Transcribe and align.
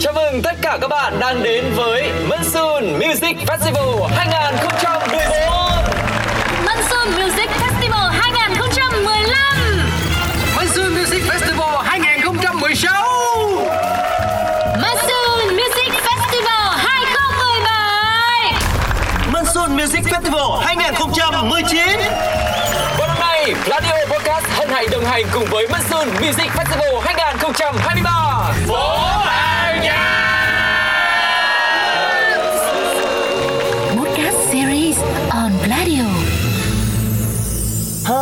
Chào 0.00 0.12
mừng 0.12 0.42
tất 0.42 0.54
cả 0.62 0.78
các 0.80 0.88
bạn 0.88 1.20
đang 1.20 1.42
đến 1.42 1.64
với 1.76 2.12
Monsoon 2.28 2.84
Music 2.98 3.36
Festival 3.46 4.06
2014 4.06 5.10
Monsoon 6.64 7.08
Music 7.10 7.50
Festival 7.60 8.10
2015 8.10 9.36
Monsoon 10.56 10.94
Music 10.94 11.22
Festival 11.28 11.82
2016 11.84 12.92
Monsoon 14.82 15.56
Music 15.56 15.92
Festival 16.02 16.70
2017 16.76 18.52
Monsoon 19.32 19.76
Music 19.76 20.04
Festival 20.04 20.58
2019 20.60 21.78
Và 22.98 23.06
năm 23.06 23.16
nay, 23.20 23.54
Radio 23.66 23.94
Podcast 24.10 24.46
hân 24.58 24.68
hạnh 24.68 24.86
đồng 24.92 25.04
hành 25.04 25.24
cùng 25.32 25.44
với 25.50 25.68
Monsoon 25.68 26.08
Music 26.08 26.50
Festival 26.56 27.00
2023 27.04 28.52
Phố 28.68 29.29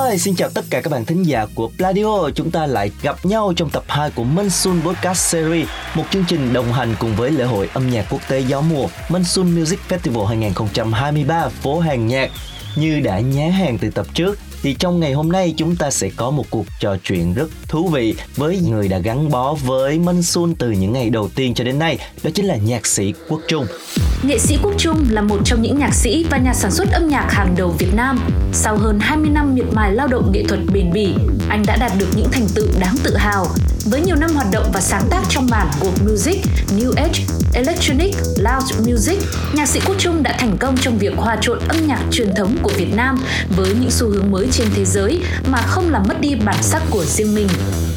ơi, 0.08 0.18
xin 0.18 0.34
chào 0.34 0.50
tất 0.50 0.64
cả 0.70 0.80
các 0.80 0.90
bạn 0.90 1.04
thính 1.04 1.22
giả 1.22 1.46
của 1.54 1.70
Pladio. 1.78 2.30
Chúng 2.34 2.50
ta 2.50 2.66
lại 2.66 2.90
gặp 3.02 3.26
nhau 3.26 3.52
trong 3.56 3.70
tập 3.70 3.84
2 3.88 4.10
của 4.10 4.24
Mansun 4.24 4.80
Podcast 4.80 5.18
Series 5.18 5.68
Một 5.94 6.04
chương 6.10 6.24
trình 6.28 6.52
đồng 6.52 6.72
hành 6.72 6.94
cùng 6.98 7.16
với 7.16 7.30
lễ 7.30 7.44
hội 7.44 7.70
âm 7.74 7.90
nhạc 7.90 8.06
quốc 8.10 8.20
tế 8.28 8.40
gió 8.40 8.60
mùa 8.60 8.86
Mansun 9.08 9.60
Music 9.60 9.78
Festival 9.88 10.24
2023 10.24 11.48
phố 11.48 11.78
hàng 11.78 12.06
nhạc. 12.06 12.30
Như 12.76 13.00
đã 13.00 13.20
nhá 13.20 13.50
hàng 13.50 13.78
từ 13.78 13.90
tập 13.90 14.06
trước 14.14 14.38
thì 14.62 14.74
trong 14.78 15.00
ngày 15.00 15.12
hôm 15.12 15.32
nay 15.32 15.54
chúng 15.56 15.76
ta 15.76 15.90
sẽ 15.90 16.10
có 16.16 16.30
một 16.30 16.44
cuộc 16.50 16.66
trò 16.80 16.96
chuyện 17.04 17.34
rất 17.34 17.50
thú 17.68 17.88
vị 17.88 18.14
với 18.36 18.60
người 18.68 18.88
đã 18.88 18.98
gắn 18.98 19.30
bó 19.30 19.54
với 19.54 19.98
Minh 19.98 20.22
Xuân 20.22 20.54
từ 20.54 20.70
những 20.70 20.92
ngày 20.92 21.10
đầu 21.10 21.28
tiên 21.34 21.54
cho 21.54 21.64
đến 21.64 21.78
nay, 21.78 21.98
đó 22.22 22.30
chính 22.34 22.46
là 22.46 22.56
nhạc 22.56 22.86
sĩ 22.86 23.14
Quốc 23.28 23.40
Trung. 23.48 23.66
Nghệ 24.22 24.38
sĩ 24.38 24.58
Quốc 24.62 24.74
Trung 24.78 25.04
là 25.10 25.22
một 25.22 25.38
trong 25.44 25.62
những 25.62 25.78
nhạc 25.78 25.94
sĩ 25.94 26.26
và 26.30 26.38
nhà 26.38 26.54
sản 26.54 26.70
xuất 26.70 26.88
âm 26.92 27.08
nhạc 27.08 27.26
hàng 27.30 27.54
đầu 27.58 27.74
Việt 27.78 27.94
Nam. 27.94 28.20
Sau 28.52 28.76
hơn 28.76 28.98
20 29.00 29.30
năm 29.30 29.54
miệt 29.54 29.66
mài 29.72 29.92
lao 29.92 30.08
động 30.08 30.32
nghệ 30.32 30.44
thuật 30.48 30.60
bền 30.72 30.92
bỉ, 30.92 31.14
anh 31.48 31.62
đã 31.66 31.76
đạt 31.76 31.92
được 31.98 32.08
những 32.16 32.28
thành 32.32 32.46
tựu 32.54 32.66
đáng 32.80 32.94
tự 33.04 33.16
hào. 33.16 33.46
Với 33.90 34.00
nhiều 34.00 34.16
năm 34.16 34.30
hoạt 34.34 34.46
động 34.52 34.70
và 34.72 34.80
sáng 34.80 35.08
tác 35.10 35.22
trong 35.28 35.46
mảng 35.50 35.70
world 35.80 36.10
music, 36.10 36.36
new 36.76 36.92
age, 36.96 37.24
electronic, 37.54 38.14
lounge 38.36 38.92
music, 38.92 39.18
nhạc 39.52 39.68
sĩ 39.68 39.80
Quốc 39.86 39.94
Trung 39.98 40.22
đã 40.22 40.36
thành 40.38 40.56
công 40.60 40.76
trong 40.76 40.98
việc 40.98 41.12
hòa 41.16 41.38
trộn 41.40 41.58
âm 41.68 41.86
nhạc 41.86 42.00
truyền 42.10 42.34
thống 42.34 42.56
của 42.62 42.72
Việt 42.76 42.94
Nam 42.94 43.18
với 43.56 43.74
những 43.80 43.90
xu 43.90 44.08
hướng 44.08 44.30
mới 44.30 44.48
trên 44.52 44.68
thế 44.74 44.84
giới 44.84 45.20
mà 45.46 45.58
không 45.62 45.90
làm 45.90 46.02
mất 46.08 46.20
đi 46.20 46.34
bản 46.34 46.62
sắc 46.62 46.82
của 46.90 47.04
riêng 47.04 47.34
mình. 47.34 47.48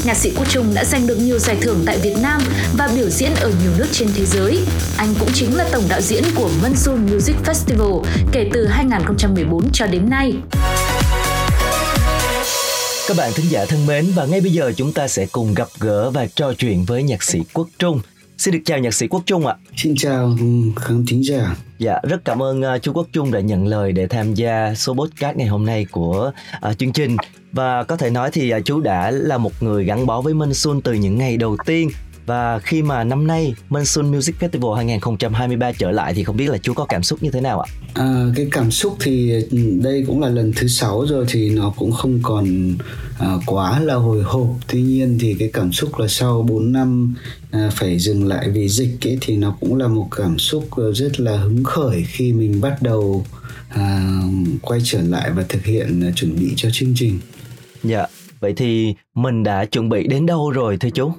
Nhạc 0.04 0.18
sĩ 0.18 0.32
Quốc 0.38 0.50
Trung 0.50 0.74
đã 0.74 0.86
giành 0.86 1.08
được 1.08 1.16
nhiều 1.16 1.40
giải 1.40 1.58
thưởng 1.62 1.84
tại 1.86 1.98
Việt 1.98 2.16
Nam 2.22 2.42
và 2.78 2.90
biểu 2.96 3.10
diễn 3.10 3.32
ở 3.42 3.52
nhiều 3.64 3.72
nước 3.78 3.88
trên 3.92 4.08
thế 4.16 4.26
giới. 4.26 4.60
Anh 4.98 5.14
cũng 5.20 5.30
chính 5.34 5.58
là 5.58 5.66
tổng 5.72 5.84
đạo 5.90 6.02
diễn 6.02 6.24
của 6.36 6.50
Monsoon 6.62 7.06
Music 7.06 7.36
Festival 7.46 8.04
kể 8.32 8.50
từ 8.54 8.68
2014 8.68 9.72
cho 9.72 9.86
đến 9.88 10.10
nay. 10.10 10.34
Các 13.12 13.18
bạn 13.18 13.32
thính 13.36 13.46
giả 13.50 13.66
thân 13.66 13.86
mến 13.88 14.06
và 14.16 14.26
ngay 14.26 14.42
bây 14.42 14.52
giờ 14.52 14.72
chúng 14.76 14.94
ta 14.94 15.08
sẽ 15.08 15.26
cùng 15.32 15.54
gặp 15.54 15.68
gỡ 15.80 16.10
và 16.10 16.26
trò 16.26 16.54
chuyện 16.54 16.86
với 16.86 17.04
nhạc 17.04 17.24
sĩ 17.24 17.40
Quốc 17.54 17.68
Trung. 17.80 18.00
Xin 18.38 18.54
được 18.54 18.60
chào 18.66 18.80
nhạc 18.80 18.94
sĩ 18.94 19.08
Quốc 19.08 19.24
Trung 19.26 19.46
ạ. 19.46 19.56
Xin 19.78 19.96
chào 19.98 20.26
ừ, 20.26 20.46
khán 20.76 21.06
thính 21.08 21.24
giả. 21.24 21.56
Dạ, 21.80 22.00
rất 22.04 22.26
cảm 22.26 22.44
ơn 22.44 22.62
uh, 22.62 22.82
chú 22.82 22.94
Quốc 22.94 23.08
Trung 23.14 23.32
đã 23.32 23.40
nhận 23.40 23.68
lời 23.68 23.92
để 23.92 24.08
tham 24.08 24.34
gia 24.34 24.74
số 24.76 24.94
podcast 24.94 25.38
ngày 25.38 25.48
hôm 25.48 25.66
nay 25.66 25.86
của 25.92 26.32
uh, 26.70 26.78
chương 26.78 26.92
trình. 26.92 27.18
Và 27.52 27.84
có 27.84 27.98
thể 27.98 28.10
nói 28.10 28.30
thì 28.34 28.54
uh, 28.56 28.66
chú 28.66 28.82
đã 28.82 29.12
là 29.12 29.38
một 29.38 29.64
người 29.64 29.86
gắn 29.86 30.06
bó 30.06 30.22
với 30.22 30.34
Minh 30.34 30.54
Xuân 30.54 30.82
từ 30.82 30.94
những 30.94 31.18
ngày 31.18 31.38
đầu 31.38 31.58
tiên 31.66 31.90
và 32.32 32.60
khi 32.60 32.82
mà 32.82 33.04
năm 33.04 33.28
nay 33.28 33.54
Monsoon 33.70 34.12
Music 34.12 34.36
Festival 34.40 34.74
2023 34.74 35.72
trở 35.72 35.92
lại 35.92 36.14
thì 36.14 36.24
không 36.24 36.38
biết 36.38 36.50
là 36.50 36.58
chú 36.58 36.74
có 36.74 36.86
cảm 36.86 37.04
xúc 37.04 37.24
như 37.24 37.32
thế 37.32 37.42
nào 37.42 37.60
ạ? 37.60 37.68
À, 37.94 38.26
cái 38.36 38.48
cảm 38.52 38.72
xúc 38.72 38.98
thì 39.00 39.44
ừ, 39.52 39.58
đây 39.84 40.04
cũng 40.08 40.22
là 40.22 40.30
lần 40.30 40.54
thứ 40.56 40.68
sáu 40.68 41.06
rồi 41.06 41.26
thì 41.30 41.50
nó 41.50 41.74
cũng 41.78 41.92
không 41.92 42.20
còn 42.24 42.76
à, 43.20 43.34
quá 43.46 43.80
là 43.80 43.96
hồi 43.96 44.24
hộp. 44.24 44.48
Tuy 44.68 44.82
nhiên 44.82 45.18
thì 45.20 45.36
cái 45.40 45.50
cảm 45.54 45.72
xúc 45.72 46.00
là 46.00 46.08
sau 46.08 46.42
4 46.42 46.72
năm 46.72 47.16
à, 47.52 47.70
phải 47.74 48.00
dừng 48.00 48.28
lại 48.28 48.50
vì 48.50 48.70
dịch 48.70 49.08
ấy 49.08 49.18
thì 49.22 49.38
nó 49.38 49.58
cũng 49.60 49.76
là 49.76 49.88
một 49.88 50.08
cảm 50.12 50.40
xúc 50.40 50.68
ờ, 50.72 50.94
rất 50.94 51.20
là 51.20 51.38
hứng 51.38 51.64
khởi 51.64 52.04
khi 52.08 52.34
mình 52.34 52.62
bắt 52.62 52.82
đầu 52.82 53.26
à, 53.70 54.22
quay 54.62 54.80
trở 54.84 55.02
lại 55.02 55.32
và 55.32 55.44
thực 55.50 55.66
hiện 55.66 56.02
à, 56.04 56.12
chuẩn 56.16 56.36
bị 56.36 56.54
cho 56.56 56.70
chương 56.74 56.94
trình. 56.96 57.20
Dạ, 57.84 58.06
vậy 58.40 58.54
thì 58.54 58.96
mình 59.16 59.44
đã 59.44 59.66
chuẩn 59.66 59.90
bị 59.90 60.08
đến 60.08 60.26
đâu 60.26 60.52
rồi 60.52 60.78
thưa 60.78 60.90
chú? 60.90 61.12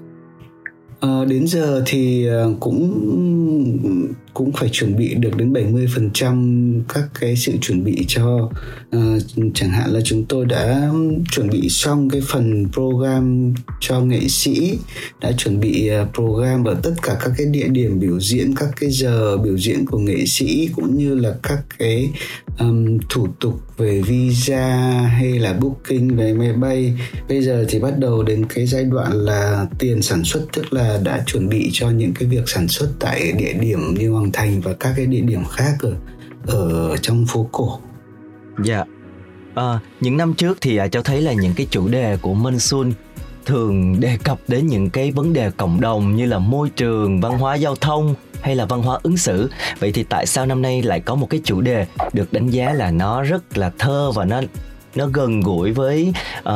À, 1.03 1.25
đến 1.29 1.47
giờ 1.47 1.83
thì 1.87 2.27
ờ, 2.27 2.55
cũng 2.61 4.15
cũng 4.35 4.53
phải 4.53 4.69
chuẩn 4.73 4.97
bị 4.97 5.15
được 5.15 5.37
đến 5.37 5.53
70% 5.53 6.81
các 6.89 7.05
cái 7.21 7.37
sự 7.37 7.53
chuẩn 7.61 7.85
bị 7.85 8.05
cho 8.09 8.51
uh, 8.97 9.23
chẳng 9.55 9.71
hạn 9.71 9.91
là 9.91 10.01
chúng 10.05 10.25
tôi 10.25 10.47
đã 10.47 10.91
chuẩn 11.31 11.49
bị 11.51 11.69
xong 11.69 12.11
cái 12.11 12.21
phần 12.29 12.67
program 12.73 13.55
cho 13.81 14.01
nghệ 14.01 14.29
sĩ 14.29 14.79
đã 15.21 15.33
chuẩn 15.33 15.61
bị 15.61 15.91
uh, 16.03 16.15
program 16.15 16.65
ở 16.65 16.75
tất 16.83 16.95
cả 17.03 17.17
các 17.25 17.33
cái 17.37 17.47
địa 17.47 17.69
điểm 17.69 18.01
biểu 18.01 18.21
diễn 18.21 18.55
các 18.55 18.69
cái 18.81 18.91
giờ 18.91 19.37
biểu 19.37 19.59
diễn 19.59 19.87
của 19.87 19.99
nghệ 19.99 20.27
sĩ 20.27 20.69
cũng 20.77 20.99
như 20.99 21.15
là 21.15 21.35
các 21.43 21.59
cái 21.79 22.11
um, 22.59 22.99
thủ 23.09 23.27
tục 23.41 23.61
về 23.77 24.01
visa 24.01 24.67
hay 25.19 25.39
là 25.39 25.53
booking 25.53 26.17
về 26.17 26.33
máy 26.33 26.53
bay. 26.53 26.93
Bây 27.29 27.43
giờ 27.43 27.65
thì 27.69 27.79
bắt 27.79 27.99
đầu 27.99 28.23
đến 28.23 28.47
cái 28.47 28.67
giai 28.67 28.85
đoạn 28.85 29.13
là 29.13 29.67
tiền 29.79 30.03
sản 30.03 30.25
xuất 30.25 30.47
tức 30.53 30.73
là 30.73 31.01
đã 31.05 31.25
chuẩn 31.27 31.49
bị 31.49 31.71
cho 31.73 31.91
những 31.91 32.13
cái 32.15 32.29
việc 32.29 32.43
sản 32.47 32.69
xuất 32.69 32.89
tại 32.99 33.33
địa 33.33 33.53
điểm 33.53 33.95
như 33.95 34.13
Hoàng 34.23 34.33
Thành 34.33 34.61
và 34.61 34.73
các 34.73 34.93
cái 34.97 35.07
địa 35.07 35.21
điểm 35.21 35.45
khác 35.51 35.73
ở 35.81 35.95
ở 36.47 36.97
trong 36.97 37.27
phố 37.27 37.49
cổ. 37.53 37.79
Dạ. 38.65 38.85
À, 39.55 39.79
những 40.01 40.17
năm 40.17 40.35
trước 40.35 40.59
thì 40.61 40.77
à, 40.77 40.89
cho 40.89 41.03
thấy 41.03 41.23
là 41.23 41.33
những 41.33 41.53
cái 41.57 41.67
chủ 41.71 41.89
đề 41.89 42.17
của 42.17 42.35
Minh 42.35 42.59
Xuân 42.59 42.93
thường 43.47 44.01
đề 44.01 44.19
cập 44.25 44.39
đến 44.49 44.67
những 44.67 44.91
cái 44.91 45.13
vấn 45.13 45.33
đề 45.33 45.51
cộng 45.51 45.81
đồng 45.81 46.17
như 46.17 46.27
là 46.27 46.39
môi 46.39 46.71
trường, 46.71 47.21
văn 47.21 47.39
hóa 47.39 47.55
giao 47.55 47.77
thông 47.77 48.15
hay 48.43 48.57
là 48.57 48.65
văn 48.65 48.83
hóa 48.83 48.99
ứng 49.03 49.17
xử. 49.17 49.51
Vậy 49.79 49.93
thì 49.93 50.03
tại 50.03 50.27
sao 50.27 50.47
năm 50.47 50.63
nay 50.63 50.83
lại 50.83 51.01
có 51.01 51.15
một 51.15 51.31
cái 51.31 51.41
chủ 51.45 51.61
đề 51.61 51.87
được 52.13 52.33
đánh 52.33 52.51
giá 52.51 52.73
là 52.73 52.91
nó 52.91 53.23
rất 53.23 53.59
là 53.59 53.73
thơ 53.79 54.11
và 54.15 54.25
nó 54.25 54.41
nó 54.95 55.07
gần 55.07 55.41
gũi 55.41 55.73
với 55.73 56.13
uh, 56.39 56.53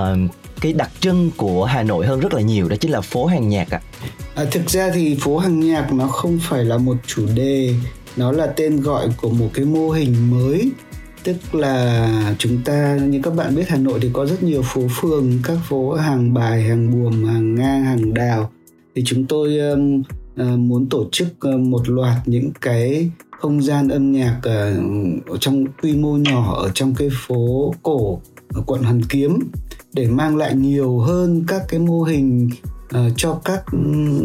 cái 0.60 0.72
đặc 0.72 0.91
trưng 1.00 1.31
của 1.37 1.65
Hà 1.65 1.82
Nội 1.82 2.06
hơn 2.06 2.21
rất 2.21 2.34
là 2.34 2.41
nhiều 2.41 2.69
đó 2.69 2.76
chính 2.81 2.91
là 2.91 3.00
phố 3.00 3.26
hàng 3.26 3.49
nhạc 3.49 3.71
ạ. 3.71 3.81
À, 4.03 4.09
À, 4.36 4.44
thực 4.50 4.70
ra 4.70 4.91
thì 4.94 5.16
phố 5.20 5.38
hàng 5.38 5.60
nhạc 5.60 5.92
nó 5.92 6.06
không 6.06 6.38
phải 6.42 6.64
là 6.64 6.78
một 6.78 6.97
chủ 7.06 7.26
đề, 7.34 7.74
nó 8.16 8.32
là 8.32 8.47
tên 8.47 8.80
gọi 8.80 9.08
của 9.22 9.30
một 9.30 9.48
cái 9.54 9.64
mô 9.64 9.91
hình 9.91 10.30
mới. 10.30 10.70
Tức 11.24 11.54
là 11.54 12.34
chúng 12.38 12.62
ta 12.64 12.96
như 12.96 13.20
các 13.22 13.34
bạn 13.34 13.56
biết 13.56 13.69
Hà 13.69 13.76
Nội 13.76 13.98
thì 14.02 14.10
có 14.12 14.26
rất 14.26 14.42
nhiều 14.42 14.62
phố 14.64 14.82
phường 15.00 15.38
các 15.44 15.58
phố 15.69 15.94
hàng 15.94 16.34
bài 16.34 16.62
hàng 16.62 16.91
buồm 16.91 17.25
hàng 17.25 17.54
ngang 17.54 17.84
hàng 17.84 18.14
đào. 18.14 18.50
Thì 18.94 19.02
chúng 19.06 19.26
tôi 19.26 19.58
um, 19.58 20.02
uh, 20.42 20.58
muốn 20.58 20.88
tổ 20.88 21.06
chức 21.12 21.28
uh, 21.48 21.60
một 21.60 21.88
loạt 21.88 22.28
những 22.28 22.50
cái 22.60 23.10
không 23.41 23.62
gian 23.62 23.88
âm 23.88 24.12
nhạc 24.12 24.36
uh, 24.38 25.26
ở 25.26 25.36
trong 25.41 25.64
quy 25.82 25.96
mô 25.96 26.16
nhỏ 26.16 26.54
ở 26.62 26.70
trong 26.75 26.94
cái 26.94 27.08
phố 27.26 27.75
cổ 27.82 28.20
ở 28.48 28.62
quận 28.66 28.82
Hoàn 28.82 29.02
Kiếm 29.02 29.38
để 29.92 30.06
mang 30.06 30.36
lại 30.36 30.54
nhiều 30.54 30.98
hơn 30.98 31.44
các 31.48 31.62
cái 31.69 31.80
mô 31.80 32.02
hình 32.02 32.50
uh, 32.94 33.12
cho 33.16 33.41
các 33.44 33.64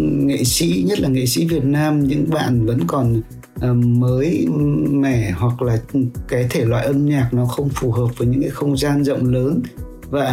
nghệ 0.09 0.43
sĩ 0.43 0.83
nhất 0.87 0.99
là 0.99 1.09
nghệ 1.09 1.25
sĩ 1.25 1.45
Việt 1.45 1.63
Nam 1.63 2.03
những 2.03 2.29
bạn 2.29 2.65
vẫn 2.65 2.79
còn 2.87 3.21
uh, 3.55 3.75
mới 3.75 4.47
mẻ 4.89 5.31
hoặc 5.31 5.61
là 5.61 5.81
cái 6.27 6.47
thể 6.49 6.65
loại 6.65 6.85
âm 6.85 7.05
nhạc 7.05 7.29
nó 7.31 7.45
không 7.45 7.69
phù 7.69 7.91
hợp 7.91 8.07
với 8.17 8.27
những 8.27 8.41
cái 8.41 8.49
không 8.49 8.77
gian 8.77 9.03
rộng 9.03 9.25
lớn 9.25 9.61
và 10.09 10.31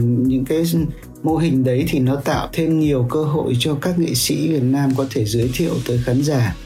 những 0.00 0.44
cái 0.44 0.64
mô 1.22 1.36
hình 1.36 1.64
đấy 1.64 1.84
thì 1.88 1.98
nó 1.98 2.16
tạo 2.16 2.48
thêm 2.52 2.80
nhiều 2.80 3.06
cơ 3.10 3.24
hội 3.24 3.56
cho 3.58 3.74
các 3.74 3.98
nghệ 3.98 4.14
sĩ 4.14 4.48
Việt 4.48 4.62
Nam 4.62 4.90
có 4.96 5.06
thể 5.10 5.24
giới 5.24 5.50
thiệu 5.54 5.74
tới 5.86 6.00
khán 6.04 6.22
giả 6.22 6.56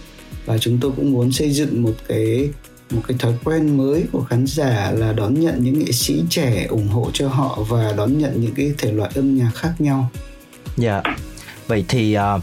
và 0.47 0.59
chúng 0.59 0.79
tôi 0.81 0.93
cũng 0.97 1.13
muốn 1.13 1.33
xây 1.33 1.51
dựng 1.51 1.83
một 1.83 1.95
cái 2.09 2.51
một 2.91 3.01
cái 3.09 3.17
thói 3.19 3.35
quen 3.45 3.77
mới 3.77 4.05
của 4.13 4.23
khán 4.23 4.47
giả 4.47 4.91
là 4.91 5.13
đón 5.13 5.41
nhận 5.41 5.65
những 5.65 5.79
nghệ 5.79 5.93
sĩ 5.93 6.23
trẻ 6.31 6.67
ủng 6.69 6.89
hộ 6.89 7.11
cho 7.13 7.29
họ 7.29 7.65
và 7.69 7.93
đón 7.97 8.19
nhận 8.19 8.41
những 8.41 8.55
cái 8.55 8.73
thể 8.79 8.93
loại 8.93 9.11
âm 9.15 9.37
nhạc 9.37 9.51
khác 9.55 9.75
nhau. 9.79 10.11
Dạ. 10.79 11.03
Vậy 11.67 11.85
thì 11.89 12.17
uh, 12.17 12.43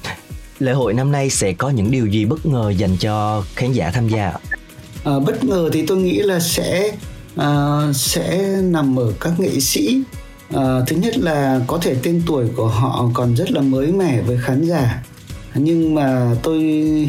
lễ 0.60 0.72
hội 0.72 0.94
năm 0.94 1.12
nay 1.12 1.30
sẽ 1.30 1.54
có 1.54 1.70
những 1.70 1.92
điều 1.92 2.06
gì 2.06 2.26
bất 2.26 2.46
ngờ 2.46 2.70
dành 2.78 2.98
cho 3.00 3.44
khán 3.56 3.72
giả 3.72 3.92
tham 3.92 4.10
gia? 4.10 4.34
À, 5.04 5.20
bất 5.26 5.44
ngờ 5.44 5.70
thì 5.74 5.86
tôi 5.86 5.98
nghĩ 5.98 6.20
là 6.20 6.40
sẽ 6.40 6.92
uh, 7.40 7.96
sẽ 7.96 8.58
nằm 8.64 9.00
ở 9.00 9.14
các 9.20 9.40
nghệ 9.40 9.60
sĩ. 9.60 10.02
Uh, 10.56 10.60
thứ 10.88 10.96
nhất 10.96 11.18
là 11.18 11.62
có 11.68 11.78
thể 11.78 11.96
tên 12.04 12.22
tuổi 12.26 12.46
của 12.56 12.68
họ 12.68 13.10
còn 13.14 13.36
rất 13.36 13.52
là 13.52 13.62
mới 13.62 13.92
mẻ 13.92 14.22
với 14.22 14.38
khán 14.42 14.64
giả 14.64 15.04
nhưng 15.56 15.96
mà 15.96 16.36
tôi 16.44 16.60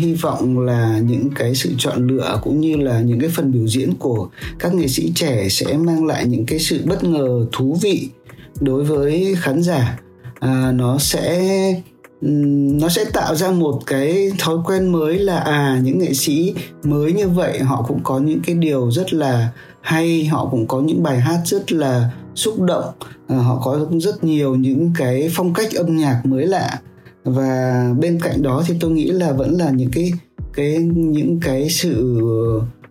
hy 0.01 0.15
vọng 0.15 0.59
là 0.59 0.99
những 0.99 1.31
cái 1.35 1.55
sự 1.55 1.71
chọn 1.79 2.07
lựa 2.07 2.41
cũng 2.43 2.61
như 2.61 2.77
là 2.77 3.01
những 3.01 3.21
cái 3.21 3.31
phần 3.31 3.53
biểu 3.53 3.67
diễn 3.67 3.95
của 3.99 4.29
các 4.59 4.75
nghệ 4.75 4.89
sĩ 4.89 5.13
trẻ 5.15 5.49
sẽ 5.49 5.77
mang 5.77 6.07
lại 6.07 6.27
những 6.27 6.47
cái 6.47 6.59
sự 6.59 6.81
bất 6.87 7.05
ngờ 7.05 7.47
thú 7.53 7.79
vị 7.83 8.09
đối 8.61 8.85
với 8.85 9.35
khán 9.39 9.63
giả 9.63 9.99
à, 10.41 10.73
nó 10.73 10.99
sẽ 10.99 11.83
nó 12.21 12.89
sẽ 12.89 13.05
tạo 13.05 13.35
ra 13.35 13.51
một 13.51 13.81
cái 13.87 14.33
thói 14.39 14.57
quen 14.65 14.93
mới 14.93 15.19
là 15.19 15.39
à 15.39 15.81
những 15.83 15.99
nghệ 15.99 16.13
sĩ 16.13 16.55
mới 16.85 17.13
như 17.13 17.29
vậy 17.29 17.59
họ 17.59 17.85
cũng 17.89 18.01
có 18.03 18.19
những 18.19 18.41
cái 18.47 18.57
điều 18.57 18.91
rất 18.91 19.13
là 19.13 19.49
hay 19.81 20.25
họ 20.25 20.49
cũng 20.51 20.67
có 20.67 20.81
những 20.81 21.03
bài 21.03 21.21
hát 21.21 21.41
rất 21.45 21.73
là 21.73 22.11
xúc 22.35 22.61
động 22.61 22.85
à, 23.29 23.37
họ 23.37 23.61
có 23.65 23.87
rất 23.93 24.25
nhiều 24.25 24.55
những 24.55 24.93
cái 24.99 25.31
phong 25.33 25.55
cách 25.55 25.73
âm 25.75 25.97
nhạc 25.97 26.21
mới 26.25 26.47
lạ. 26.47 26.81
Và 27.25 27.85
bên 28.01 28.21
cạnh 28.21 28.43
đó 28.43 28.63
thì 28.67 28.75
tôi 28.81 28.91
nghĩ 28.91 29.11
là 29.11 29.33
vẫn 29.33 29.55
là 29.55 29.71
những 29.71 29.91
cái 29.93 30.13
cái 30.55 30.77
những 30.95 31.41
cái 31.41 31.71
sự 31.71 32.21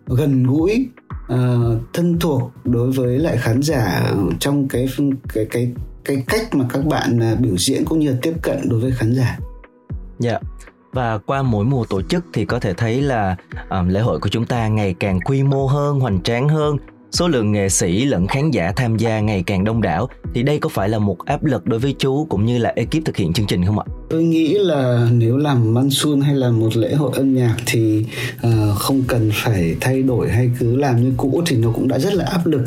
gần 0.06 0.44
gũi 0.44 0.88
uh, 1.32 1.80
thân 1.92 2.18
thuộc 2.20 2.50
đối 2.64 2.90
với 2.90 3.18
lại 3.18 3.36
khán 3.36 3.62
giả 3.62 4.14
trong 4.40 4.68
cái 4.68 4.88
cái 5.34 5.46
cái 5.50 5.72
cái 6.06 6.24
cách 6.26 6.54
mà 6.54 6.64
các 6.72 6.86
bạn 6.86 7.32
uh, 7.32 7.40
biểu 7.40 7.56
diễn 7.58 7.84
cũng 7.84 7.98
như 7.98 8.10
là 8.10 8.16
tiếp 8.22 8.34
cận 8.42 8.68
đối 8.68 8.80
với 8.80 8.90
khán 8.90 9.14
giả. 9.14 9.38
Dạ. 10.18 10.30
Yeah. 10.30 10.42
Và 10.92 11.18
qua 11.18 11.42
mỗi 11.42 11.64
mùa 11.64 11.84
tổ 11.84 12.02
chức 12.02 12.24
thì 12.32 12.44
có 12.44 12.58
thể 12.60 12.72
thấy 12.72 13.02
là 13.02 13.36
um, 13.70 13.88
lễ 13.88 14.00
hội 14.00 14.18
của 14.18 14.28
chúng 14.28 14.46
ta 14.46 14.68
ngày 14.68 14.94
càng 15.00 15.20
quy 15.20 15.42
mô 15.42 15.66
hơn, 15.66 16.00
hoành 16.00 16.22
tráng 16.22 16.48
hơn 16.48 16.76
số 17.10 17.28
lượng 17.28 17.52
nghệ 17.52 17.68
sĩ 17.68 18.04
lẫn 18.04 18.26
khán 18.26 18.50
giả 18.50 18.72
tham 18.76 18.96
gia 18.96 19.20
ngày 19.20 19.42
càng 19.46 19.64
đông 19.64 19.82
đảo 19.82 20.08
thì 20.34 20.42
đây 20.42 20.58
có 20.58 20.68
phải 20.68 20.88
là 20.88 20.98
một 20.98 21.24
áp 21.24 21.44
lực 21.44 21.66
đối 21.66 21.78
với 21.78 21.94
chú 21.98 22.24
cũng 22.24 22.46
như 22.46 22.58
là 22.58 22.72
ekip 22.76 23.04
thực 23.04 23.16
hiện 23.16 23.32
chương 23.32 23.46
trình 23.46 23.64
không 23.64 23.78
ạ? 23.78 23.84
Tôi 24.08 24.22
nghĩ 24.22 24.58
là 24.58 25.08
nếu 25.12 25.36
làm 25.36 25.74
monsoon 25.74 26.20
hay 26.20 26.34
là 26.34 26.50
một 26.50 26.76
lễ 26.76 26.94
hội 26.94 27.12
âm 27.14 27.34
nhạc 27.34 27.56
thì 27.66 28.06
uh, 28.46 28.78
không 28.78 29.02
cần 29.08 29.30
phải 29.34 29.76
thay 29.80 30.02
đổi 30.02 30.30
hay 30.30 30.50
cứ 30.58 30.76
làm 30.76 31.04
như 31.04 31.12
cũ 31.16 31.42
thì 31.46 31.56
nó 31.56 31.70
cũng 31.74 31.88
đã 31.88 31.98
rất 31.98 32.14
là 32.14 32.24
áp 32.24 32.46
lực 32.46 32.64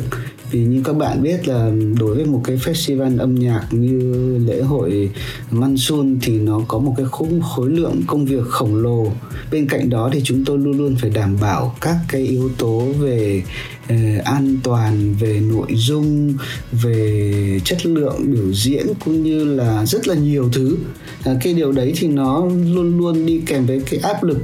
vì 0.50 0.64
như 0.64 0.82
các 0.84 0.96
bạn 0.96 1.22
biết 1.22 1.48
là 1.48 1.70
đối 1.98 2.14
với 2.14 2.24
một 2.24 2.40
cái 2.44 2.56
festival 2.56 3.18
âm 3.18 3.34
nhạc 3.34 3.66
như 3.70 4.38
lễ 4.46 4.62
hội 4.62 5.10
Mansun 5.50 6.18
thì 6.22 6.38
nó 6.38 6.60
có 6.68 6.78
một 6.78 6.94
cái 6.96 7.06
khung 7.06 7.40
khối 7.40 7.70
lượng 7.70 8.02
công 8.06 8.24
việc 8.24 8.44
khổng 8.46 8.74
lồ. 8.74 9.12
Bên 9.52 9.68
cạnh 9.68 9.90
đó 9.90 10.10
thì 10.12 10.20
chúng 10.24 10.44
tôi 10.44 10.58
luôn 10.58 10.78
luôn 10.78 10.96
phải 11.00 11.10
đảm 11.10 11.36
bảo 11.40 11.74
các 11.80 11.96
cái 12.08 12.26
yếu 12.26 12.50
tố 12.58 12.86
về 13.00 13.42
uh, 13.92 14.24
an 14.24 14.56
toàn 14.62 15.14
về 15.20 15.40
nội 15.40 15.68
dung 15.74 16.34
về 16.72 17.60
chất 17.64 17.86
lượng 17.86 18.32
biểu 18.32 18.52
diễn 18.52 18.86
cũng 19.04 19.22
như 19.22 19.44
là 19.44 19.86
rất 19.86 20.08
là 20.08 20.14
nhiều 20.14 20.48
thứ. 20.52 20.76
À, 21.24 21.32
cái 21.42 21.54
điều 21.54 21.72
đấy 21.72 21.92
thì 21.96 22.08
nó 22.08 22.46
luôn 22.46 22.98
luôn 22.98 23.26
đi 23.26 23.40
kèm 23.46 23.66
với 23.66 23.82
cái 23.90 24.00
áp 24.00 24.24
lực. 24.24 24.38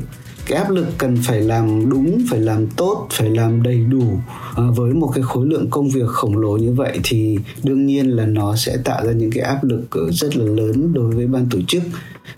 Cái 0.46 0.58
áp 0.58 0.70
lực 0.70 0.86
cần 0.98 1.16
phải 1.22 1.40
làm 1.40 1.90
đúng 1.90 2.22
phải 2.30 2.40
làm 2.40 2.66
tốt 2.66 3.08
phải 3.10 3.30
làm 3.30 3.62
đầy 3.62 3.84
đủ 3.90 4.20
à, 4.56 4.62
với 4.74 4.94
một 4.94 5.10
cái 5.14 5.22
khối 5.22 5.46
lượng 5.46 5.66
công 5.70 5.88
việc 5.88 6.06
khổng 6.06 6.38
lồ 6.38 6.56
như 6.56 6.72
vậy 6.72 6.98
thì 7.04 7.38
đương 7.62 7.86
nhiên 7.86 8.06
là 8.06 8.26
nó 8.26 8.56
sẽ 8.56 8.76
tạo 8.84 9.06
ra 9.06 9.12
những 9.12 9.30
cái 9.30 9.42
áp 9.42 9.64
lực 9.64 9.90
ờ, 9.90 10.10
rất 10.10 10.36
là 10.36 10.44
lớn 10.44 10.92
đối 10.92 11.10
với 11.10 11.26
ban 11.26 11.46
tổ 11.50 11.58
chức 11.68 11.82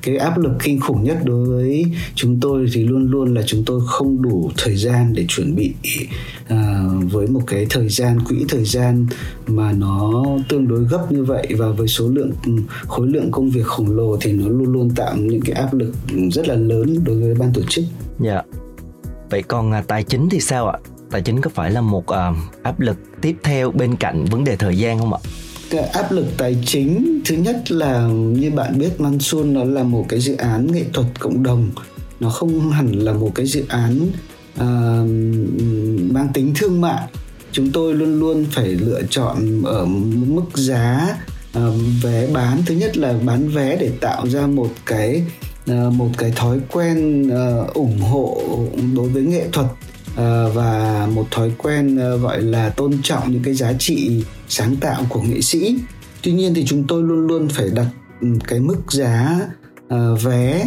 cái 0.02 0.16
áp 0.16 0.38
lực 0.38 0.52
kinh 0.62 0.80
khủng 0.80 1.04
nhất 1.04 1.18
đối 1.24 1.46
với 1.46 1.84
chúng 2.14 2.40
tôi 2.40 2.66
thì 2.72 2.84
luôn 2.84 3.10
luôn 3.10 3.34
là 3.34 3.42
chúng 3.46 3.64
tôi 3.66 3.80
không 3.86 4.22
đủ 4.22 4.50
thời 4.56 4.76
gian 4.76 5.12
để 5.12 5.24
chuẩn 5.28 5.56
bị 5.56 5.72
à, 6.48 6.84
với 7.10 7.26
một 7.26 7.40
cái 7.46 7.66
thời 7.70 7.88
gian 7.88 8.20
quỹ 8.28 8.44
thời 8.48 8.64
gian 8.64 9.06
mà 9.46 9.72
nó 9.72 10.24
tương 10.48 10.68
đối 10.68 10.84
gấp 10.84 11.12
như 11.12 11.24
vậy 11.24 11.46
và 11.58 11.68
với 11.68 11.88
số 11.88 12.08
lượng 12.08 12.32
ừ, 12.46 12.52
khối 12.86 13.08
lượng 13.08 13.30
công 13.30 13.50
việc 13.50 13.66
khổng 13.66 13.96
lồ 13.96 14.16
thì 14.20 14.32
nó 14.32 14.48
luôn 14.48 14.72
luôn 14.72 14.90
tạo 14.90 15.16
những 15.16 15.40
cái 15.40 15.52
áp 15.52 15.74
lực 15.74 15.92
rất 16.32 16.48
là 16.48 16.54
lớn 16.54 17.04
đối 17.04 17.20
với 17.20 17.34
ban 17.34 17.52
tổ 17.52 17.62
chức. 17.68 17.84
Dạ. 18.20 18.42
Vậy 19.30 19.42
còn 19.42 19.72
à, 19.72 19.82
tài 19.86 20.02
chính 20.02 20.28
thì 20.28 20.40
sao 20.40 20.68
ạ? 20.68 20.78
Tài 21.10 21.22
chính 21.22 21.40
có 21.40 21.50
phải 21.54 21.70
là 21.70 21.80
một 21.80 22.04
uh, 22.10 22.36
áp 22.62 22.80
lực 22.80 22.96
tiếp 23.20 23.36
theo 23.42 23.70
bên 23.70 23.96
cạnh 23.96 24.24
vấn 24.24 24.44
đề 24.44 24.56
thời 24.56 24.78
gian 24.78 24.98
không 24.98 25.14
ạ? 25.14 25.20
cái 25.70 25.84
áp 25.84 26.12
lực 26.12 26.26
tài 26.36 26.56
chính 26.66 27.20
thứ 27.24 27.36
nhất 27.36 27.70
là 27.70 28.06
như 28.08 28.50
bạn 28.50 28.78
biết 28.78 29.00
Mansun 29.00 29.54
nó 29.54 29.64
là 29.64 29.82
một 29.82 30.06
cái 30.08 30.20
dự 30.20 30.36
án 30.36 30.72
nghệ 30.72 30.84
thuật 30.92 31.06
cộng 31.18 31.42
đồng. 31.42 31.70
Nó 32.20 32.30
không 32.30 32.70
hẳn 32.70 32.92
là 32.92 33.12
một 33.12 33.32
cái 33.34 33.46
dự 33.46 33.64
án 33.68 34.08
uh, 34.54 35.10
mang 36.12 36.28
tính 36.34 36.52
thương 36.56 36.80
mại. 36.80 37.08
Chúng 37.52 37.72
tôi 37.72 37.94
luôn 37.94 38.20
luôn 38.20 38.44
phải 38.50 38.68
lựa 38.68 39.02
chọn 39.10 39.62
ở 39.64 39.86
mức 40.26 40.46
giá 40.54 41.16
uh, 41.58 41.62
vé 42.02 42.26
bán. 42.26 42.62
Thứ 42.66 42.74
nhất 42.74 42.96
là 42.96 43.14
bán 43.24 43.48
vé 43.48 43.76
để 43.76 43.90
tạo 44.00 44.28
ra 44.28 44.46
một 44.46 44.70
cái 44.86 45.22
uh, 45.70 45.92
một 45.92 46.10
cái 46.18 46.32
thói 46.36 46.58
quen 46.72 47.28
uh, 47.28 47.74
ủng 47.74 48.00
hộ 48.00 48.42
đối 48.96 49.08
với 49.08 49.22
nghệ 49.22 49.48
thuật. 49.52 49.66
Ờ, 50.18 50.50
và 50.54 51.06
một 51.14 51.26
thói 51.30 51.52
quen 51.58 51.96
ờ, 51.96 52.16
gọi 52.16 52.42
là 52.42 52.70
tôn 52.70 52.92
trọng 53.02 53.32
những 53.32 53.42
cái 53.42 53.54
giá 53.54 53.72
trị 53.78 54.24
sáng 54.48 54.76
tạo 54.76 55.02
của 55.08 55.22
nghệ 55.22 55.40
sĩ. 55.40 55.78
Tuy 56.22 56.32
nhiên 56.32 56.54
thì 56.54 56.64
chúng 56.66 56.84
tôi 56.88 57.02
luôn 57.02 57.26
luôn 57.26 57.48
phải 57.48 57.68
đặt 57.74 57.86
ừ, 58.20 58.28
cái 58.48 58.60
mức 58.60 58.92
giá 58.92 59.40
uh, 59.94 60.22
vé 60.22 60.64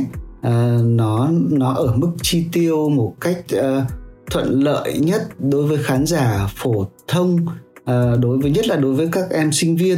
uh, 0.48 0.84
nó 0.84 1.30
nó 1.50 1.74
ở 1.74 1.96
mức 1.96 2.12
chi 2.22 2.46
tiêu 2.52 2.90
một 2.90 3.16
cách 3.22 3.38
uh, 3.56 3.84
thuận 4.32 4.64
lợi 4.64 5.00
nhất 5.00 5.22
đối 5.40 5.68
với 5.68 5.78
khán 5.84 6.06
giả 6.06 6.50
phổ 6.56 6.88
thông 7.08 7.36
uh, 7.46 8.20
đối 8.20 8.38
với 8.38 8.52
nhất 8.52 8.68
là 8.68 8.76
đối 8.76 8.94
với 8.94 9.10
các 9.12 9.30
em 9.32 9.52
sinh 9.52 9.76
viên. 9.76 9.98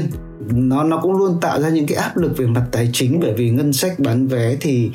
Nó 0.50 0.84
nó 0.84 1.00
cũng 1.02 1.14
luôn 1.14 1.38
tạo 1.42 1.62
ra 1.62 1.70
những 1.70 1.88
cái 1.88 1.98
áp 1.98 2.18
lực 2.18 2.38
về 2.38 2.46
mặt 2.46 2.66
tài 2.72 2.90
chính 2.94 3.20
bởi 3.20 3.34
vì 3.34 3.50
ngân 3.50 3.74
sách 3.74 4.00
bán 4.00 4.28
vé 4.28 4.56
thì 4.62 4.92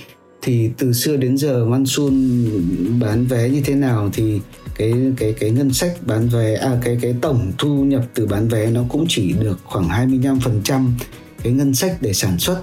thì 0.48 0.70
từ 0.78 0.92
xưa 0.92 1.16
đến 1.16 1.38
giờ 1.38 1.64
Mansun 1.64 2.44
bán 3.00 3.26
vé 3.26 3.48
như 3.48 3.60
thế 3.60 3.74
nào 3.74 4.10
thì 4.12 4.40
cái 4.74 4.92
cái 5.16 5.34
cái 5.40 5.50
ngân 5.50 5.72
sách 5.72 5.96
bán 6.06 6.28
vé 6.28 6.54
à 6.54 6.78
cái 6.82 6.98
cái 7.02 7.14
tổng 7.20 7.52
thu 7.58 7.84
nhập 7.84 8.04
từ 8.14 8.26
bán 8.26 8.48
vé 8.48 8.66
nó 8.66 8.84
cũng 8.88 9.04
chỉ 9.08 9.32
được 9.32 9.58
khoảng 9.64 9.88
25% 9.88 10.90
cái 11.42 11.52
ngân 11.52 11.74
sách 11.74 11.96
để 12.00 12.12
sản 12.12 12.38
xuất. 12.38 12.62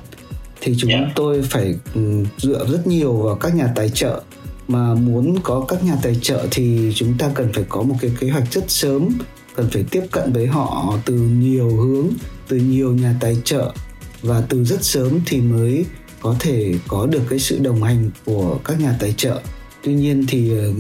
Thì 0.62 0.76
chúng 0.78 0.92
yeah. 0.92 1.12
tôi 1.16 1.42
phải 1.42 1.76
ừ, 1.96 2.24
dựa 2.38 2.66
rất 2.72 2.88
nhiều 2.88 3.14
vào 3.14 3.36
các 3.36 3.56
nhà 3.56 3.68
tài 3.76 3.90
trợ. 3.90 4.22
Mà 4.68 4.94
muốn 4.94 5.36
có 5.44 5.66
các 5.68 5.84
nhà 5.84 5.96
tài 6.04 6.16
trợ 6.22 6.48
thì 6.52 6.92
chúng 6.96 7.18
ta 7.18 7.32
cần 7.36 7.54
phải 7.54 7.64
có 7.70 7.82
một 7.82 7.96
cái 8.02 8.12
kế 8.20 8.30
hoạch 8.30 8.54
rất 8.54 8.64
sớm 8.68 9.10
cần 9.56 9.70
phải 9.72 9.84
tiếp 9.92 10.04
cận 10.12 10.34
với 10.34 10.48
họ 10.48 10.98
từ 11.06 11.14
nhiều 11.14 11.70
hướng 11.70 12.08
từ 12.48 12.58
nhiều 12.58 12.96
nhà 12.96 13.16
tài 13.20 13.38
trợ. 13.44 13.74
Và 14.22 14.42
từ 14.50 14.64
rất 14.64 14.84
sớm 14.84 15.20
thì 15.26 15.42
mới 15.42 15.86
có 16.22 16.36
thể 16.40 16.74
có 16.88 17.06
được 17.06 17.22
cái 17.30 17.40
sự 17.40 17.60
đồng 17.60 17.84
hành 17.84 18.12
của 18.26 18.60
các 18.64 18.80
nhà 18.80 18.96
tài 19.00 19.14
trợ. 19.18 19.42
Tuy 19.84 19.94
nhiên 19.94 20.26
thì 20.28 20.58
ờ, 20.58 20.74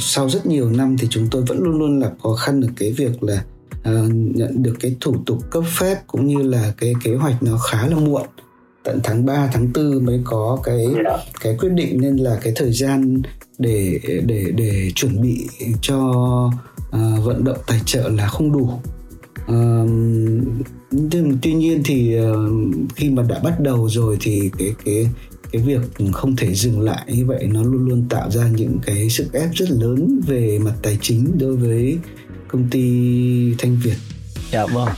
sau 0.00 0.28
rất 0.28 0.46
nhiều 0.46 0.70
năm 0.70 0.96
thì 0.98 1.06
chúng 1.10 1.28
tôi 1.30 1.42
vẫn 1.42 1.58
luôn 1.58 1.78
luôn 1.78 2.00
là 2.00 2.10
khó 2.22 2.34
khăn 2.34 2.60
được 2.60 2.70
cái 2.76 2.92
việc 2.92 3.22
là 3.22 3.44
uh, 3.78 4.12
nhận 4.12 4.62
được 4.62 4.74
cái 4.80 4.96
thủ 5.00 5.16
tục 5.26 5.38
cấp 5.50 5.64
phép 5.78 5.96
cũng 6.06 6.26
như 6.26 6.42
là 6.42 6.72
cái 6.76 6.94
kế 7.04 7.14
hoạch 7.14 7.42
nó 7.42 7.58
khá 7.58 7.86
là 7.86 7.96
muộn. 7.96 8.26
Tận 8.82 9.00
tháng 9.04 9.26
3 9.26 9.50
tháng 9.52 9.72
4 9.74 10.04
mới 10.04 10.20
có 10.24 10.58
cái 10.64 10.86
cái 11.40 11.56
quyết 11.58 11.72
định 11.72 12.00
nên 12.00 12.16
là 12.16 12.38
cái 12.42 12.52
thời 12.56 12.72
gian 12.72 13.22
để 13.58 14.00
để 14.26 14.44
để 14.54 14.90
chuẩn 14.94 15.22
bị 15.22 15.46
cho 15.82 15.96
uh, 16.88 17.24
vận 17.24 17.44
động 17.44 17.58
tài 17.66 17.80
trợ 17.84 18.08
là 18.08 18.26
không 18.26 18.52
đủ 18.52 18.70
uh, 19.52 19.90
tuy 21.42 21.54
nhiên 21.54 21.82
thì 21.84 22.20
uh, 22.20 22.36
khi 22.96 23.10
mà 23.10 23.22
đã 23.22 23.40
bắt 23.44 23.60
đầu 23.60 23.88
rồi 23.88 24.16
thì 24.20 24.50
cái 24.58 24.74
cái 24.84 25.08
cái 25.52 25.62
việc 25.62 25.80
không 26.12 26.36
thể 26.36 26.54
dừng 26.54 26.80
lại 26.80 27.04
như 27.06 27.26
vậy 27.26 27.48
nó 27.52 27.62
luôn 27.62 27.88
luôn 27.88 28.06
tạo 28.08 28.30
ra 28.30 28.48
những 28.48 28.78
cái 28.86 29.10
sức 29.10 29.32
ép 29.32 29.50
rất 29.54 29.70
lớn 29.70 30.20
về 30.26 30.58
mặt 30.58 30.74
tài 30.82 30.98
chính 31.00 31.38
đối 31.38 31.56
với 31.56 31.98
công 32.48 32.68
ty 32.70 33.54
Thanh 33.58 33.78
Việt. 33.82 33.96
Dạ 34.52 34.66
vâng. 34.66 34.88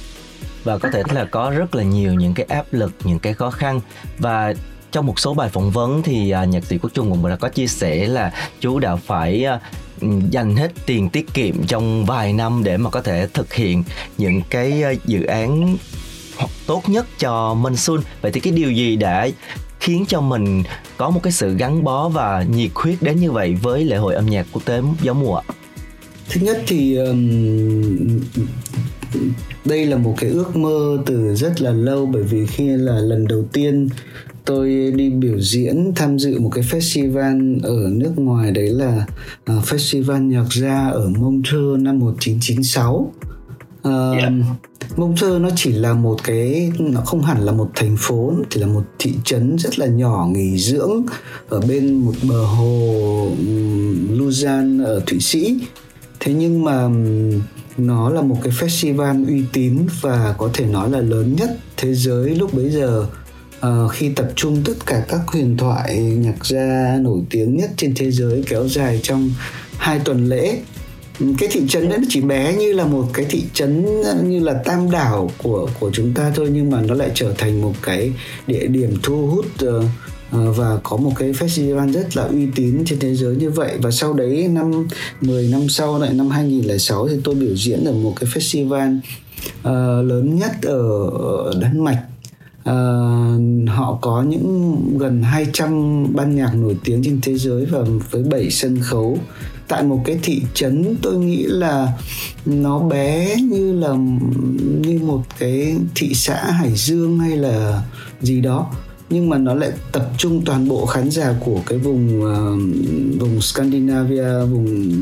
Và 0.65 0.79
có 0.79 0.91
thể 0.91 1.03
là 1.15 1.25
có 1.25 1.51
rất 1.51 1.75
là 1.75 1.83
nhiều 1.83 2.15
những 2.15 2.35
cái 2.35 2.47
áp 2.47 2.67
lực, 2.71 2.93
những 3.05 3.19
cái 3.19 3.35
khó 3.35 3.51
khăn 3.51 3.81
và 4.19 4.55
trong 4.93 5.07
một 5.07 5.21
số 5.21 5.35
bài 5.35 5.49
phỏng 5.49 5.71
vấn 5.71 6.03
thì 6.03 6.35
uh, 6.43 6.49
nhạc 6.49 6.65
sĩ 6.65 6.79
Quốc 6.79 6.91
Trung 6.95 7.11
cũng 7.11 7.29
đã 7.29 7.37
có 7.37 7.49
chia 7.49 7.67
sẻ 7.67 8.07
là 8.07 8.33
chú 8.61 8.79
đã 8.79 8.97
phải 8.97 9.47
uh, 9.57 10.03
dành 10.31 10.57
hết 10.57 10.73
tiền 10.87 11.09
tiết 11.09 11.35
kiệm 11.35 11.67
trong 11.67 12.05
vài 12.05 12.33
năm 12.33 12.63
để 12.65 12.77
mà 12.77 12.91
có 12.91 13.03
thể 13.03 13.29
thực 13.35 13.55
hiện 13.55 13.85
những 14.19 14.43
cái 14.51 14.83
uh, 14.93 15.05
dự 15.05 15.25
án 15.25 15.77
tốt 16.67 16.83
nhất 16.87 17.07
cho 17.19 17.55
Minh 17.55 17.77
Xuân. 17.77 18.01
Vậy 18.21 18.33
thì 18.33 18.41
cái 18.41 18.53
điều 18.53 18.73
gì 18.73 18.97
đã 18.97 19.29
khiến 19.81 20.05
cho 20.09 20.21
mình 20.21 20.63
có 20.97 21.11
một 21.11 21.21
cái 21.23 21.33
sự 21.33 21.55
gắn 21.55 21.85
bó 21.85 22.09
và 22.09 22.43
nhiệt 22.43 22.71
huyết 22.75 23.03
đến 23.03 23.21
như 23.21 23.33
vậy 23.33 23.55
với 23.63 23.85
lễ 23.85 23.97
hội 23.97 24.15
âm 24.15 24.27
nhạc 24.27 24.47
quốc 24.53 24.65
tế 24.65 24.81
gió 25.03 25.13
mùa 25.13 25.41
thứ 26.31 26.41
nhất 26.41 26.63
thì 26.67 26.97
um, 26.97 28.21
đây 29.65 29.87
là 29.87 29.97
một 29.97 30.15
cái 30.19 30.31
ước 30.31 30.57
mơ 30.57 30.99
từ 31.07 31.35
rất 31.35 31.61
là 31.61 31.71
lâu 31.71 32.07
bởi 32.07 32.23
vì 32.23 32.47
khi 32.47 32.69
là 32.69 32.93
lần 32.93 33.29
đầu 33.29 33.45
tiên 33.53 33.89
tôi 34.49 34.93
đi 34.97 35.11
biểu 35.11 35.41
diễn 35.41 35.93
tham 35.97 36.19
dự 36.19 36.41
một 36.41 36.51
cái 36.55 36.65
festival 36.65 37.59
ở 37.63 37.91
nước 37.93 38.13
ngoài 38.17 38.53
đấy 38.53 38.69
là 38.69 39.07
uh, 39.53 39.65
festival 39.65 40.27
nhạc 40.27 40.47
gia 40.53 40.89
ở 40.89 41.09
Montreux 41.09 41.81
năm 41.81 41.99
1996 41.99 43.13
uh, 43.89 44.19
yeah. 44.19 44.33
Mông 44.97 45.17
Trơ 45.17 45.39
nó 45.39 45.49
chỉ 45.57 45.73
là 45.73 45.93
một 45.93 46.17
cái 46.25 46.73
nó 46.79 47.01
không 47.01 47.23
hẳn 47.23 47.41
là 47.41 47.53
một 47.53 47.71
thành 47.75 47.97
phố 47.99 48.35
chỉ 48.51 48.61
là 48.61 48.67
một 48.67 48.83
thị 48.99 49.15
trấn 49.25 49.57
rất 49.59 49.79
là 49.79 49.87
nhỏ 49.87 50.29
nghỉ 50.33 50.59
dưỡng 50.59 51.03
ở 51.49 51.61
bên 51.61 51.95
một 51.95 52.15
bờ 52.29 52.45
hồ 52.45 53.31
Luzan 54.11 54.85
ở 54.85 55.03
Thụy 55.07 55.21
Sĩ. 55.21 55.61
Thế 56.21 56.33
nhưng 56.33 56.65
mà 56.65 56.89
nó 57.77 58.11
là 58.11 58.23
một 58.23 58.37
cái 58.43 58.53
festival 58.53 59.27
uy 59.27 59.43
tín 59.53 59.87
và 60.01 60.35
có 60.39 60.51
thể 60.55 60.67
nói 60.67 60.91
là 60.91 61.01
lớn 61.01 61.37
nhất 61.39 61.59
thế 61.77 61.95
giới 61.95 62.35
lúc 62.35 62.55
bấy 62.55 62.71
giờ 62.71 63.07
uh, 63.67 63.93
khi 63.93 64.09
tập 64.09 64.29
trung 64.37 64.63
tất 64.65 64.87
cả 64.87 65.05
các 65.09 65.21
huyền 65.27 65.57
thoại 65.57 65.97
nhạc 65.97 66.47
gia 66.47 66.97
nổi 67.01 67.21
tiếng 67.31 67.57
nhất 67.57 67.71
trên 67.77 67.95
thế 67.95 68.11
giới 68.11 68.45
kéo 68.49 68.69
dài 68.69 69.01
trong 69.03 69.31
hai 69.79 69.99
tuần 69.99 70.29
lễ 70.29 70.59
ừ, 71.21 71.27
cái 71.39 71.49
thị 71.53 71.63
trấn 71.69 71.89
đấy 71.89 71.99
nó 71.99 72.05
chỉ 72.09 72.21
bé 72.21 72.57
như 72.57 72.73
là 72.73 72.85
một 72.85 73.07
cái 73.15 73.27
thị 73.29 73.45
trấn 73.53 74.03
ờ, 74.05 74.23
như 74.23 74.41
là 74.41 74.55
tam 74.65 74.91
đảo 74.91 75.31
của 75.39 75.69
của 75.81 75.91
chúng 75.93 76.15
ta 76.15 76.33
thôi 76.35 76.49
nhưng 76.53 76.71
mà 76.71 76.81
nó 76.81 76.95
lại 76.95 77.11
trở 77.15 77.35
thành 77.39 77.63
một 77.63 77.75
cái 77.83 78.13
địa 78.47 78.67
điểm 78.67 78.97
thu 79.03 79.27
hút 79.27 79.47
uh, 79.65 79.85
và 80.31 80.79
có 80.83 80.97
một 80.97 81.13
cái 81.17 81.33
festival 81.33 81.93
rất 81.93 82.17
là 82.17 82.23
uy 82.23 82.47
tín 82.55 82.85
trên 82.87 82.99
thế 82.99 83.15
giới 83.15 83.37
như 83.37 83.51
vậy. 83.51 83.73
Và 83.83 83.91
sau 83.91 84.13
đấy 84.13 84.49
năm 84.49 84.89
10 85.21 85.49
năm 85.49 85.69
sau 85.69 85.99
lại 85.99 86.15
năm 86.15 86.31
2006 86.31 87.09
thì 87.09 87.15
tôi 87.25 87.35
biểu 87.35 87.57
diễn 87.57 87.85
ở 87.85 87.93
một 87.93 88.15
cái 88.21 88.31
festival 88.31 88.99
uh, 89.61 90.07
lớn 90.09 90.37
nhất 90.37 90.53
ở 90.63 91.11
Đan 91.61 91.85
Mạch 91.85 92.03
uh, 92.61 93.69
họ 93.69 93.99
có 94.01 94.23
những 94.23 94.79
gần 94.99 95.23
200 95.23 96.07
ban 96.15 96.37
nhạc 96.37 96.55
nổi 96.55 96.77
tiếng 96.85 97.03
trên 97.05 97.21
thế 97.23 97.35
giới 97.35 97.65
và 97.65 97.79
với 98.11 98.23
7 98.23 98.51
sân 98.51 98.79
khấu. 98.83 99.19
Tại 99.69 99.83
một 99.83 100.03
cái 100.05 100.19
thị 100.23 100.43
trấn 100.55 100.97
tôi 101.03 101.17
nghĩ 101.17 101.45
là 101.47 101.93
nó 102.47 102.79
bé 102.79 103.37
như 103.37 103.73
là 103.73 103.95
như 104.81 104.99
một 105.03 105.23
cái 105.39 105.77
thị 105.95 106.15
xã 106.15 106.35
Hải 106.35 106.75
Dương 106.75 107.19
hay 107.19 107.37
là 107.37 107.83
gì 108.21 108.41
đó. 108.41 108.71
Nhưng 109.11 109.29
mà 109.29 109.39
nó 109.39 109.55
lại 109.55 109.71
tập 109.93 110.11
trung 110.19 110.43
toàn 110.45 110.69
bộ 110.69 110.87
khán 110.87 111.11
giả 111.11 111.35
của 111.45 111.61
cái 111.67 111.79
vùng 111.79 112.21
uh, 112.21 113.21
vùng 113.21 113.41
Scandinavia 113.41 114.45
vùng 114.45 114.93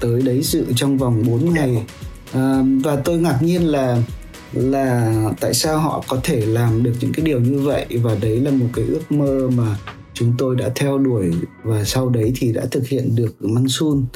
tới 0.00 0.22
đấy 0.22 0.40
dự 0.42 0.64
trong 0.76 0.98
vòng 0.98 1.22
4 1.26 1.54
ngày. 1.54 1.82
Uh, 2.30 2.66
và 2.84 2.96
tôi 3.04 3.18
ngạc 3.18 3.42
nhiên 3.42 3.62
là 3.62 4.02
là 4.52 5.14
tại 5.40 5.54
sao 5.54 5.78
họ 5.78 6.04
có 6.08 6.20
thể 6.22 6.46
làm 6.46 6.82
được 6.82 6.92
những 7.00 7.12
cái 7.12 7.26
điều 7.26 7.40
như 7.40 7.58
vậy? 7.58 7.86
Và 8.02 8.16
đấy 8.20 8.40
là 8.40 8.50
một 8.50 8.66
cái 8.72 8.84
ước 8.84 9.12
mơ 9.12 9.50
mà 9.56 9.76
chúng 10.14 10.32
tôi 10.38 10.56
đã 10.56 10.70
theo 10.74 10.98
đuổi 10.98 11.30
và 11.62 11.84
sau 11.84 12.08
đấy 12.08 12.32
thì 12.36 12.52
đã 12.52 12.66
thực 12.70 12.88
hiện 12.88 13.16
được 13.16 13.36
Mansun. 13.40 14.06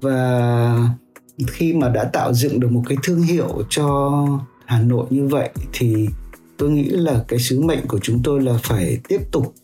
Và 0.00 0.90
khi 1.46 1.72
mà 1.72 1.88
đã 1.88 2.04
tạo 2.04 2.32
dựng 2.32 2.60
được 2.60 2.72
một 2.72 2.82
cái 2.88 2.98
thương 3.02 3.22
hiệu 3.22 3.62
cho 3.68 4.26
Hà 4.64 4.82
Nội 4.82 5.06
như 5.10 5.26
vậy 5.26 5.50
thì 5.72 6.08
tôi 6.56 6.70
nghĩ 6.70 6.88
là 6.88 7.24
cái 7.28 7.38
sứ 7.38 7.60
mệnh 7.60 7.86
của 7.88 7.98
chúng 8.02 8.22
tôi 8.22 8.40
là 8.40 8.58
phải 8.62 8.98
tiếp 9.08 9.20
tục 9.32 9.54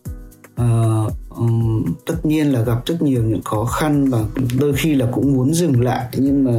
uh, 0.60 1.12
um, 1.30 1.84
tất 2.06 2.26
nhiên 2.26 2.52
là 2.52 2.62
gặp 2.62 2.86
rất 2.86 3.02
nhiều 3.02 3.22
những 3.22 3.42
khó 3.42 3.64
khăn 3.64 4.10
và 4.10 4.24
đôi 4.58 4.72
khi 4.72 4.94
là 4.94 5.08
cũng 5.12 5.32
muốn 5.32 5.54
dừng 5.54 5.80
lại. 5.80 6.06
Nhưng 6.16 6.44
mà 6.44 6.52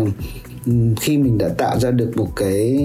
khi 1.02 1.18
mình 1.18 1.38
đã 1.38 1.50
tạo 1.50 1.80
ra 1.80 1.92
được 1.92 2.12
một 2.18 2.30
cái 2.36 2.80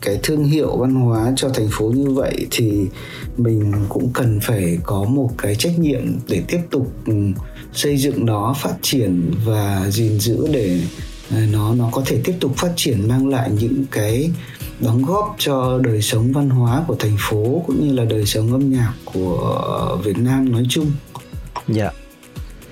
cái 0.00 0.18
thương 0.22 0.44
hiệu 0.44 0.76
văn 0.76 0.94
hóa 0.94 1.32
cho 1.36 1.48
thành 1.48 1.68
phố 1.70 1.92
như 1.94 2.10
vậy 2.10 2.46
thì 2.50 2.72
mình 3.36 3.72
cũng 3.88 4.10
cần 4.14 4.40
phải 4.42 4.78
có 4.82 5.04
một 5.04 5.30
cái 5.38 5.54
trách 5.54 5.78
nhiệm 5.78 6.02
để 6.28 6.42
tiếp 6.48 6.60
tục 6.70 6.92
ừ, 7.06 7.14
xây 7.72 7.96
dựng 7.96 8.26
nó, 8.26 8.54
phát 8.58 8.74
triển 8.82 9.32
và 9.44 9.90
gìn 9.90 10.20
giữ 10.20 10.48
để 10.52 10.80
à, 11.30 11.46
nó 11.52 11.74
nó 11.74 11.88
có 11.92 12.02
thể 12.06 12.20
tiếp 12.24 12.34
tục 12.40 12.52
phát 12.56 12.72
triển, 12.76 13.08
mang 13.08 13.28
lại 13.28 13.50
những 13.60 13.84
cái 13.90 14.30
đóng 14.80 15.04
góp 15.04 15.36
cho 15.38 15.78
đời 15.82 16.02
sống 16.02 16.32
văn 16.32 16.50
hóa 16.50 16.84
của 16.86 16.96
thành 16.98 17.16
phố 17.18 17.62
cũng 17.66 17.86
như 17.86 17.92
là 17.92 18.04
đời 18.04 18.26
sống 18.26 18.52
âm 18.52 18.72
nhạc 18.72 18.92
của 19.04 20.00
Việt 20.04 20.18
Nam 20.18 20.52
nói 20.52 20.66
chung. 20.68 20.90
Dạ. 21.68 21.90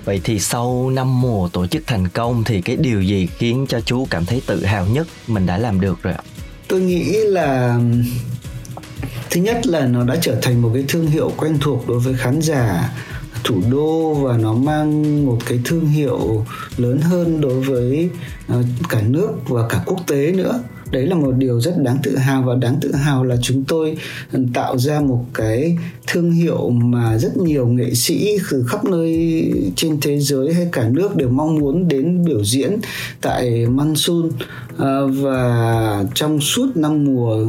Vậy 0.05 0.21
thì 0.23 0.39
sau 0.39 0.89
năm 0.89 1.21
mùa 1.21 1.49
tổ 1.49 1.67
chức 1.67 1.83
thành 1.87 2.07
công 2.07 2.43
thì 2.43 2.61
cái 2.61 2.75
điều 2.75 3.01
gì 3.01 3.27
khiến 3.37 3.65
cho 3.69 3.81
chú 3.81 4.07
cảm 4.09 4.25
thấy 4.25 4.41
tự 4.45 4.65
hào 4.65 4.85
nhất 4.87 5.07
mình 5.27 5.45
đã 5.45 5.57
làm 5.57 5.81
được 5.81 6.03
rồi 6.03 6.13
ạ? 6.13 6.23
Tôi 6.67 6.81
nghĩ 6.81 7.17
là, 7.25 7.79
thứ 9.29 9.41
nhất 9.41 9.67
là 9.67 9.85
nó 9.85 10.03
đã 10.03 10.15
trở 10.21 10.35
thành 10.41 10.61
một 10.61 10.71
cái 10.73 10.85
thương 10.87 11.07
hiệu 11.07 11.31
quen 11.37 11.57
thuộc 11.61 11.87
đối 11.87 11.99
với 11.99 12.13
khán 12.13 12.41
giả, 12.41 12.89
thủ 13.43 13.61
đô, 13.71 14.13
và 14.13 14.37
nó 14.37 14.53
mang 14.53 15.25
một 15.25 15.39
cái 15.45 15.59
thương 15.65 15.87
hiệu 15.87 16.45
lớn 16.77 17.01
hơn 17.01 17.41
đối 17.41 17.61
với 17.61 18.09
ờ, 18.47 18.63
cả 18.89 19.01
nước 19.01 19.29
và 19.47 19.67
cả 19.67 19.83
quốc 19.85 19.99
tế 20.07 20.31
nữa 20.31 20.63
đấy 20.91 21.07
là 21.07 21.15
một 21.15 21.31
điều 21.37 21.61
rất 21.61 21.77
đáng 21.77 21.97
tự 22.03 22.17
hào 22.17 22.41
và 22.41 22.55
đáng 22.55 22.77
tự 22.81 22.95
hào 22.95 23.23
là 23.23 23.35
chúng 23.41 23.63
tôi 23.63 23.97
ừ, 24.31 24.39
tạo 24.53 24.77
ra 24.77 24.99
một 24.99 25.25
cái 25.33 25.77
thương 26.07 26.31
hiệu 26.31 26.69
mà 26.69 27.17
rất 27.17 27.37
nhiều 27.37 27.67
nghệ 27.67 27.93
sĩ 27.93 28.37
từ 28.51 28.65
khắp 28.67 28.85
nơi 28.85 29.43
trên 29.75 29.99
thế 30.01 30.19
giới 30.19 30.53
hay 30.53 30.67
cả 30.71 30.89
nước 30.89 31.15
đều 31.15 31.29
mong 31.29 31.55
muốn 31.55 31.87
đến 31.87 32.25
biểu 32.25 32.43
diễn 32.43 32.77
tại 33.21 33.65
Mansun. 33.65 34.29
Ờ, 34.77 35.07
và 35.07 36.05
trong 36.13 36.41
suốt 36.41 36.77
năm 36.77 37.03
mùa 37.03 37.45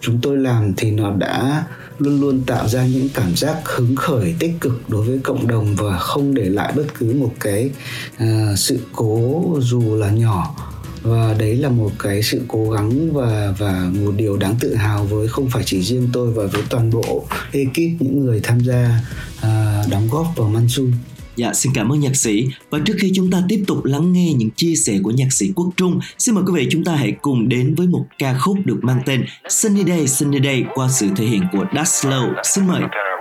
chúng 0.00 0.18
tôi 0.22 0.36
làm 0.36 0.72
thì 0.76 0.90
nó 0.90 1.12
đã 1.16 1.64
luôn 1.98 2.20
luôn 2.20 2.42
tạo 2.46 2.68
ra 2.68 2.86
những 2.86 3.08
cảm 3.14 3.36
giác 3.36 3.56
hứng 3.64 3.96
khởi 3.96 4.34
tích 4.38 4.52
cực 4.60 4.82
đối 4.88 5.06
với 5.06 5.18
cộng 5.22 5.46
đồng 5.46 5.74
và 5.74 5.98
không 5.98 6.34
để 6.34 6.44
lại 6.44 6.72
bất 6.76 6.84
cứ 6.98 7.14
một 7.14 7.32
cái 7.40 7.70
uh, 8.16 8.58
sự 8.58 8.78
cố 8.92 9.44
dù 9.60 9.96
là 9.96 10.10
nhỏ 10.10 10.54
và 11.04 11.34
đấy 11.38 11.56
là 11.56 11.68
một 11.68 11.90
cái 11.98 12.22
sự 12.22 12.42
cố 12.48 12.70
gắng 12.70 13.12
và 13.12 13.54
và 13.58 13.90
một 14.04 14.12
điều 14.16 14.36
đáng 14.36 14.54
tự 14.60 14.74
hào 14.74 15.04
với 15.04 15.28
không 15.28 15.50
phải 15.50 15.62
chỉ 15.66 15.82
riêng 15.82 16.08
tôi 16.12 16.32
và 16.32 16.46
với 16.46 16.62
toàn 16.70 16.90
bộ 16.90 17.24
ekip 17.52 18.00
những 18.00 18.20
người 18.20 18.40
tham 18.42 18.60
gia 18.60 19.00
uh, 19.38 19.90
đóng 19.90 20.08
góp 20.10 20.26
vào 20.36 20.48
Mansun. 20.48 20.92
Dạ, 21.36 21.52
xin 21.54 21.72
cảm 21.74 21.92
ơn 21.92 22.00
nhạc 22.00 22.16
sĩ. 22.16 22.46
Và 22.70 22.78
trước 22.84 22.94
khi 22.98 23.12
chúng 23.14 23.30
ta 23.30 23.42
tiếp 23.48 23.64
tục 23.66 23.84
lắng 23.84 24.12
nghe 24.12 24.32
những 24.32 24.50
chia 24.50 24.74
sẻ 24.74 24.98
của 25.02 25.10
nhạc 25.10 25.32
sĩ 25.32 25.52
Quốc 25.54 25.70
Trung, 25.76 26.00
xin 26.18 26.34
mời 26.34 26.44
quý 26.46 26.52
vị 26.54 26.68
chúng 26.70 26.84
ta 26.84 26.94
hãy 26.94 27.12
cùng 27.22 27.48
đến 27.48 27.74
với 27.74 27.86
một 27.86 28.06
ca 28.18 28.38
khúc 28.38 28.56
được 28.64 28.78
mang 28.82 29.02
tên 29.06 29.24
Sunny 29.48 29.84
Day, 29.84 30.08
Sunny 30.08 30.38
Day 30.44 30.64
qua 30.74 30.88
sự 30.88 31.08
thể 31.16 31.24
hiện 31.24 31.42
của 31.52 31.64
Daslow. 31.72 32.34
Xin 32.44 32.66
mời. 32.66 32.82
Okay. 32.82 33.13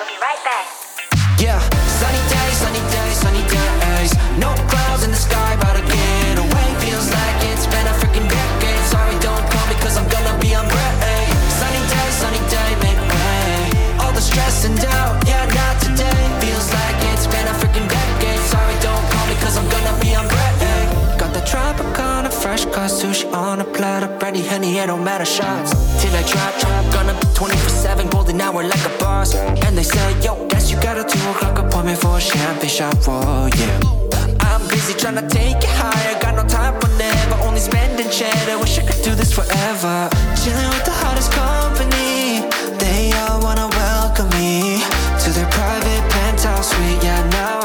Be. 0.00 1.44
Yeah, 1.44 1.60
sunny 2.00 2.22
day, 2.32 2.48
sunny 2.56 2.80
day, 2.88 3.10
sunny 3.20 3.44
days. 3.52 4.16
No 4.40 4.48
clouds 4.72 5.04
in 5.04 5.10
the 5.10 5.16
sky, 5.28 5.52
about 5.52 5.76
to 5.76 5.84
get 5.84 6.38
away. 6.40 6.68
Feels 6.80 7.12
like 7.12 7.36
it's 7.52 7.66
been 7.66 7.84
a 7.84 7.92
freaking 8.00 8.24
decade. 8.24 8.80
Sorry, 8.88 9.12
don't 9.20 9.44
call 9.52 9.66
me, 9.68 9.76
cause 9.84 9.98
I'm 10.00 10.08
gonna 10.08 10.32
be 10.40 10.54
on 10.56 10.64
break. 10.72 11.28
Sunny 11.60 11.82
day, 11.92 12.08
sunny 12.16 12.40
day, 12.48 12.70
make 12.80 12.96
way. 12.96 14.00
All 14.00 14.12
the 14.16 14.24
stress 14.24 14.64
and 14.64 14.80
doubt, 14.80 15.20
yeah, 15.28 15.44
not 15.52 15.76
today. 15.84 16.20
Feels 16.40 16.72
like 16.72 16.96
it's 17.12 17.26
been 17.28 17.44
a 17.44 17.54
freaking 17.60 17.84
decade. 17.84 18.40
Sorry, 18.48 18.76
don't 18.80 19.04
call 19.12 19.26
me, 19.28 19.36
cause 19.44 19.58
I'm 19.60 19.68
gonna 19.68 20.00
be 20.00 20.16
on 20.16 20.24
break. 20.32 21.20
Got 21.20 21.34
the 21.36 21.44
Tropicana 21.44 22.32
fresh 22.32 22.64
cut 22.64 22.88
sushi 22.88 23.30
on 23.34 23.60
a 23.60 23.64
platter. 23.76 24.08
Brandy, 24.30 24.48
honey, 24.48 24.78
it 24.78 24.86
don't 24.86 25.02
matter 25.02 25.24
shots. 25.24 25.72
Till 26.00 26.14
I 26.14 26.22
drop, 26.22 26.54
drop. 26.60 26.94
Gonna 26.94 27.14
be 27.14 27.26
24 27.34 27.68
7, 27.68 28.08
golden 28.10 28.40
hour 28.40 28.62
like 28.62 28.84
a 28.86 28.96
boss. 29.00 29.34
And 29.34 29.76
they 29.76 29.82
say, 29.82 30.22
yo, 30.22 30.46
guess 30.46 30.70
you 30.70 30.80
got 30.80 30.96
a 30.96 31.02
2 31.02 31.18
o'clock 31.30 31.58
appointment 31.58 31.98
for 31.98 32.16
a 32.16 32.20
champagne 32.20 32.70
shot, 32.70 32.94
whoa, 33.04 33.50
yeah. 33.58 33.80
I'm 34.46 34.62
busy 34.68 34.94
trying 34.94 35.16
to 35.16 35.26
take 35.26 35.56
it 35.56 35.74
higher. 35.82 36.14
Got 36.22 36.36
no 36.36 36.46
time 36.46 36.80
for 36.80 36.86
never, 36.96 37.42
only 37.42 37.58
spending 37.58 38.08
cheddar. 38.08 38.56
Wish 38.60 38.78
I 38.78 38.82
could 38.86 39.02
do 39.02 39.16
this 39.16 39.34
forever. 39.34 40.08
Chilling 40.38 40.70
with 40.78 40.84
the 40.84 40.94
hottest 41.02 41.32
company. 41.32 42.46
They 42.78 43.10
all 43.26 43.42
wanna 43.42 43.66
welcome 43.66 44.30
me 44.38 44.78
to 45.24 45.30
their 45.34 45.50
private 45.50 46.04
penthouse 46.08 46.70
suite. 46.70 47.02
Yeah, 47.02 47.28
now 47.30 47.59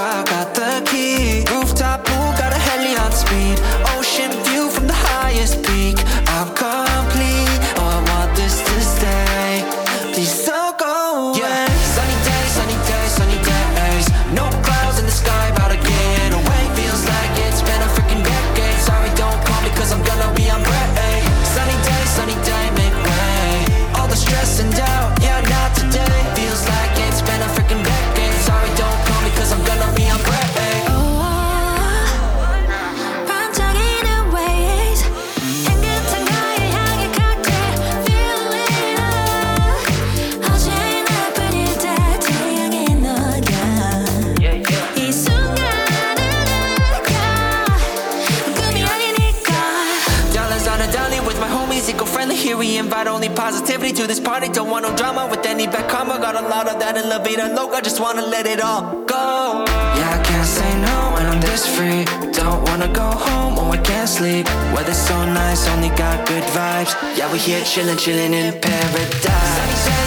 party. 54.26 54.50
Don't 54.50 54.70
want 54.70 54.84
no 54.88 54.96
drama 54.96 55.28
with 55.30 55.46
any 55.46 55.68
back 55.68 55.88
karma. 55.88 56.18
Got 56.18 56.36
a 56.36 56.46
lot 56.54 56.68
of 56.68 56.80
that 56.80 56.98
in 56.98 57.08
La 57.08 57.20
Vida 57.20 57.48
Loca. 57.54 57.82
Just 57.82 58.00
wanna 58.02 58.26
let 58.36 58.46
it 58.48 58.60
all 58.60 58.82
go. 59.06 59.64
Yeah, 59.98 60.18
I 60.18 60.20
can't 60.28 60.50
say 60.58 60.72
no 60.88 60.98
when 61.16 61.26
I'm 61.32 61.42
this 61.42 61.64
free. 61.76 62.04
Don't 62.34 62.46
don't 62.46 62.62
wanna 62.70 62.88
go 62.88 63.10
home, 63.28 63.56
oh 63.58 63.72
I 63.72 63.78
can't 63.78 64.08
sleep. 64.08 64.46
Weather's 64.74 64.98
so 64.98 65.18
nice, 65.26 65.68
only 65.70 65.90
got 65.90 66.28
good 66.28 66.44
vibes. 66.56 66.94
Yeah, 67.18 67.32
we 67.32 67.40
here 67.40 67.62
chillin', 67.62 67.98
chillin' 67.98 68.34
in 68.34 68.54
paradise. 68.62 70.05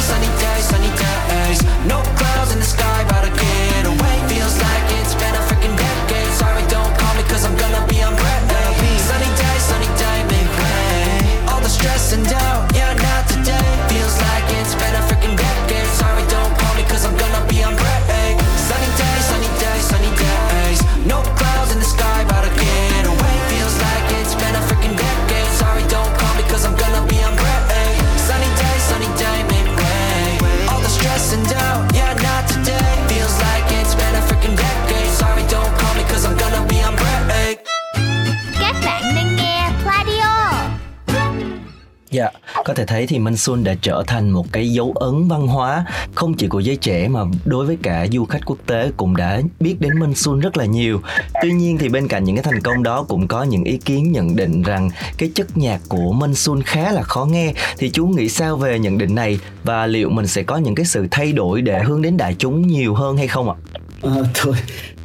Thì 43.07 43.19
Minh 43.19 43.37
Xuân 43.37 43.64
đã 43.64 43.75
trở 43.83 44.02
thành 44.07 44.31
một 44.31 44.47
cái 44.52 44.69
dấu 44.69 44.93
ấn 44.95 45.28
văn 45.28 45.47
hóa 45.47 45.85
không 46.14 46.35
chỉ 46.35 46.49
của 46.49 46.61
giới 46.61 46.76
trẻ 46.76 47.09
mà 47.09 47.21
đối 47.45 47.67
với 47.67 47.78
cả 47.83 48.07
du 48.12 48.25
khách 48.25 48.45
quốc 48.47 48.59
tế 48.67 48.90
cũng 48.97 49.17
đã 49.17 49.40
biết 49.61 49.76
đến 49.81 49.99
Minh 49.99 50.14
Xuân 50.14 50.40
rất 50.40 50.57
là 50.57 50.64
nhiều. 50.64 51.00
Tuy 51.43 51.52
nhiên 51.52 51.78
thì 51.78 51.88
bên 51.88 52.09
cạnh 52.09 52.25
những 52.25 52.37
cái 52.37 52.43
thành 52.43 52.62
công 52.62 52.83
đó 52.83 53.02
cũng 53.09 53.28
có 53.28 53.43
những 53.43 53.64
ý 53.64 53.76
kiến 53.76 54.12
nhận 54.12 54.37
định 54.37 54.62
rằng 54.62 54.90
cái 55.19 55.31
chất 55.35 55.57
nhạc 55.57 55.81
của 55.88 56.12
Minh 56.12 56.35
Xuân 56.35 56.62
khá 56.62 56.93
là 56.93 57.02
khó 57.02 57.25
nghe. 57.25 57.52
Thì 57.78 57.90
chú 57.90 58.07
nghĩ 58.07 58.28
sao 58.28 58.57
về 58.57 58.78
nhận 58.78 58.99
định 58.99 59.14
này 59.14 59.38
và 59.64 59.87
liệu 59.87 60.11
mình 60.11 60.26
sẽ 60.26 60.43
có 60.43 60.57
những 60.57 60.75
cái 60.75 60.87
sự 60.87 61.07
thay 61.11 61.33
đổi 61.33 61.62
để 61.62 61.83
hướng 61.83 62.02
đến 62.02 62.17
đại 62.17 62.35
chúng 62.38 62.67
nhiều 62.67 62.95
hơn 62.95 63.17
hay 63.17 63.28
không 63.28 63.50
ạ? 63.50 63.57
À, 64.02 64.11
thôi 64.35 64.55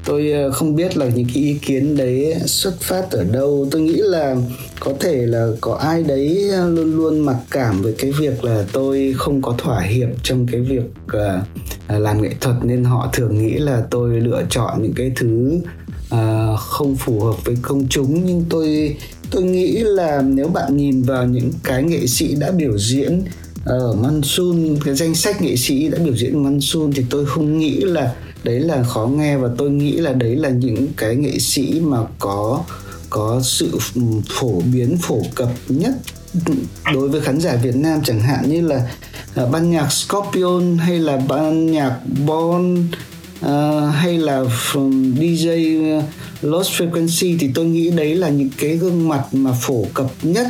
tôi 0.05 0.31
ờ, 0.31 0.51
không 0.51 0.75
biết 0.75 0.97
là 0.97 1.05
những 1.05 1.27
cái 1.33 1.43
ý 1.43 1.53
kiến 1.53 1.97
đấy 1.97 2.35
xuất 2.45 2.81
phát 2.81 3.11
ở 3.11 3.23
đâu. 3.23 3.67
Tôi 3.71 3.81
nghĩ 3.81 3.95
là 3.95 4.35
có 4.79 4.93
thể 4.99 5.15
là 5.15 5.47
có 5.61 5.73
ai 5.75 6.03
đấy 6.03 6.49
ờ, 6.51 6.69
luôn 6.69 6.95
luôn 6.95 7.19
mặc 7.19 7.37
cảm 7.51 7.81
với 7.81 7.93
cái 7.97 8.11
việc 8.11 8.43
là 8.43 8.65
tôi 8.71 9.13
không 9.17 9.41
có 9.41 9.55
thỏa 9.57 9.81
hiệp 9.81 10.09
trong 10.23 10.47
cái 10.51 10.61
việc 10.61 10.83
ờ, 11.07 11.41
làm 11.99 12.21
nghệ 12.21 12.31
thuật, 12.41 12.55
nên 12.63 12.83
họ 12.83 13.09
thường 13.13 13.37
nghĩ 13.37 13.53
là 13.53 13.83
tôi 13.89 14.19
lựa 14.19 14.43
chọn 14.49 14.83
những 14.83 14.93
cái 14.95 15.11
thứ 15.15 15.59
không 16.59 16.95
phù 16.95 17.19
hợp 17.19 17.45
với 17.45 17.57
công 17.61 17.87
chúng. 17.89 18.25
Nhưng 18.25 18.43
tôi 18.49 18.97
tôi 19.31 19.43
nghĩ 19.43 19.71
là 19.71 20.21
nếu 20.21 20.47
bạn 20.47 20.77
nhìn 20.77 21.01
vào 21.01 21.25
những 21.25 21.51
cái 21.63 21.83
nghệ 21.83 22.07
sĩ 22.07 22.35
đã 22.35 22.51
biểu 22.51 22.77
diễn 22.77 23.21
ở 23.65 23.93
Mansun, 23.93 24.77
cái 24.85 24.95
danh 24.95 25.15
sách 25.15 25.41
nghệ 25.41 25.55
sĩ 25.55 25.87
đã 25.89 25.97
biểu 26.05 26.15
diễn 26.15 26.43
Mansun, 26.43 26.91
thì 26.93 27.05
tôi 27.09 27.25
không 27.25 27.57
nghĩ 27.59 27.75
là 27.75 28.15
đấy 28.43 28.59
là 28.59 28.83
khó 28.83 29.07
nghe 29.07 29.37
và 29.37 29.49
tôi 29.57 29.69
nghĩ 29.69 29.91
là 29.91 30.13
đấy 30.13 30.35
là 30.35 30.49
những 30.49 30.87
cái 30.97 31.15
nghệ 31.15 31.39
sĩ 31.39 31.79
mà 31.79 31.97
có 32.19 32.63
có 33.09 33.41
sự 33.43 33.77
phổ 34.29 34.61
biến 34.73 34.97
phổ 35.01 35.21
cập 35.35 35.49
nhất 35.67 35.93
đối 36.93 37.09
với 37.09 37.21
khán 37.21 37.39
giả 37.39 37.55
Việt 37.55 37.75
Nam 37.75 38.01
chẳng 38.03 38.19
hạn 38.19 38.49
như 38.49 38.61
là 38.61 38.89
à, 39.35 39.45
ban 39.45 39.71
nhạc 39.71 39.91
Scorpion 39.91 40.77
hay 40.77 40.99
là 40.99 41.17
ban 41.27 41.71
nhạc 41.71 41.99
Bon 42.25 42.75
uh, 42.79 42.85
à, 43.41 43.79
hay 43.95 44.17
là 44.17 44.43
from 44.43 45.15
DJ 45.15 45.99
à, 45.99 46.03
Lost 46.41 46.71
Frequency 46.71 47.37
thì 47.39 47.49
tôi 47.53 47.65
nghĩ 47.65 47.91
đấy 47.91 48.15
là 48.15 48.29
những 48.29 48.49
cái 48.57 48.77
gương 48.77 49.09
mặt 49.09 49.23
mà 49.31 49.51
phổ 49.61 49.85
cập 49.93 50.07
nhất 50.21 50.47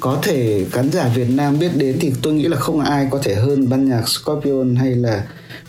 có 0.00 0.18
thể 0.22 0.64
khán 0.70 0.90
giả 0.90 1.10
Việt 1.14 1.30
Nam 1.30 1.58
biết 1.58 1.70
đến 1.76 1.96
thì 2.00 2.12
tôi 2.22 2.32
nghĩ 2.32 2.44
là 2.44 2.56
không 2.56 2.80
ai 2.80 3.06
có 3.10 3.18
thể 3.22 3.34
hơn 3.34 3.68
ban 3.68 3.88
nhạc 3.88 4.08
Scorpion 4.08 4.76
hay 4.76 4.90
là 4.90 5.24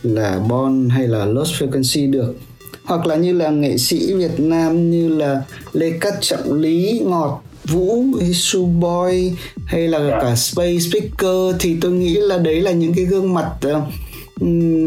là 0.06 0.40
Bon 0.50 0.90
hay 0.90 1.08
là 1.08 1.26
Lost 1.26 1.54
Frequency 1.54 2.12
được. 2.12 2.36
Hoặc 2.84 3.06
là 3.06 3.16
như 3.16 3.34
là 3.34 3.50
nghệ 3.50 3.78
sĩ 3.78 4.14
Việt 4.14 4.40
Nam 4.40 4.92
như 4.92 5.08
là 5.10 5.42
Lê 5.74 5.92
Cát 5.92 6.14
Trọng 6.22 6.54
Lý 6.54 7.02
Ngọt 7.06 7.44
Vũ 7.66 8.06
Su 8.34 8.66
Boy 8.66 9.32
hay 9.66 9.88
là 9.88 10.20
cả 10.22 10.36
Space 10.36 10.80
Speaker 10.80 11.56
thì 11.60 11.76
tôi 11.82 11.92
nghĩ 11.92 12.16
là 12.16 12.38
đấy 12.38 12.62
là 12.62 12.72
những 12.72 12.94
cái 12.94 13.06
gương 13.06 13.34
mặt 13.34 13.52
ờ, 13.62 13.82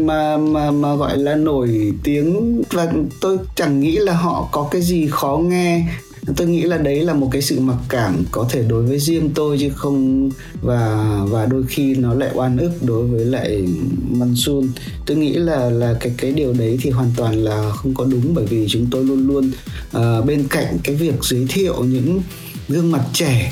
mà 0.05 0.37
mà 0.37 0.71
mà 0.71 0.95
gọi 0.95 1.17
là 1.17 1.35
nổi 1.35 1.93
tiếng. 2.03 2.61
Và 2.71 2.93
tôi 3.21 3.37
chẳng 3.55 3.79
nghĩ 3.79 3.97
là 3.97 4.13
họ 4.13 4.49
có 4.51 4.67
cái 4.71 4.81
gì 4.81 5.07
khó 5.11 5.37
nghe 5.37 5.85
tôi 6.35 6.47
nghĩ 6.47 6.61
là 6.61 6.77
đấy 6.77 7.05
là 7.05 7.13
một 7.13 7.29
cái 7.31 7.41
sự 7.41 7.59
mặc 7.59 7.77
cảm 7.89 8.23
có 8.31 8.47
thể 8.49 8.63
đối 8.67 8.83
với 8.83 8.99
riêng 8.99 9.29
tôi 9.35 9.57
chứ 9.59 9.69
không 9.75 10.29
và 10.61 11.05
và 11.29 11.45
đôi 11.45 11.63
khi 11.67 11.95
nó 11.95 12.13
lại 12.13 12.29
oan 12.33 12.57
ức 12.57 12.71
đối 12.81 13.07
với 13.07 13.25
lại 13.25 13.63
Mansun. 14.11 14.69
Tôi 15.05 15.17
nghĩ 15.17 15.33
là 15.33 15.69
là 15.69 15.93
cái 15.99 16.13
cái 16.17 16.31
điều 16.31 16.53
đấy 16.53 16.77
thì 16.81 16.89
hoàn 16.89 17.11
toàn 17.15 17.43
là 17.43 17.71
không 17.71 17.93
có 17.93 18.05
đúng 18.05 18.33
bởi 18.33 18.45
vì 18.45 18.67
chúng 18.69 18.87
tôi 18.91 19.03
luôn 19.03 19.27
luôn 19.27 19.51
uh, 19.97 20.25
bên 20.25 20.47
cạnh 20.49 20.77
cái 20.83 20.95
việc 20.95 21.15
giới 21.21 21.45
thiệu 21.49 21.83
những 21.83 22.21
gương 22.67 22.91
mặt 22.91 23.03
trẻ 23.13 23.51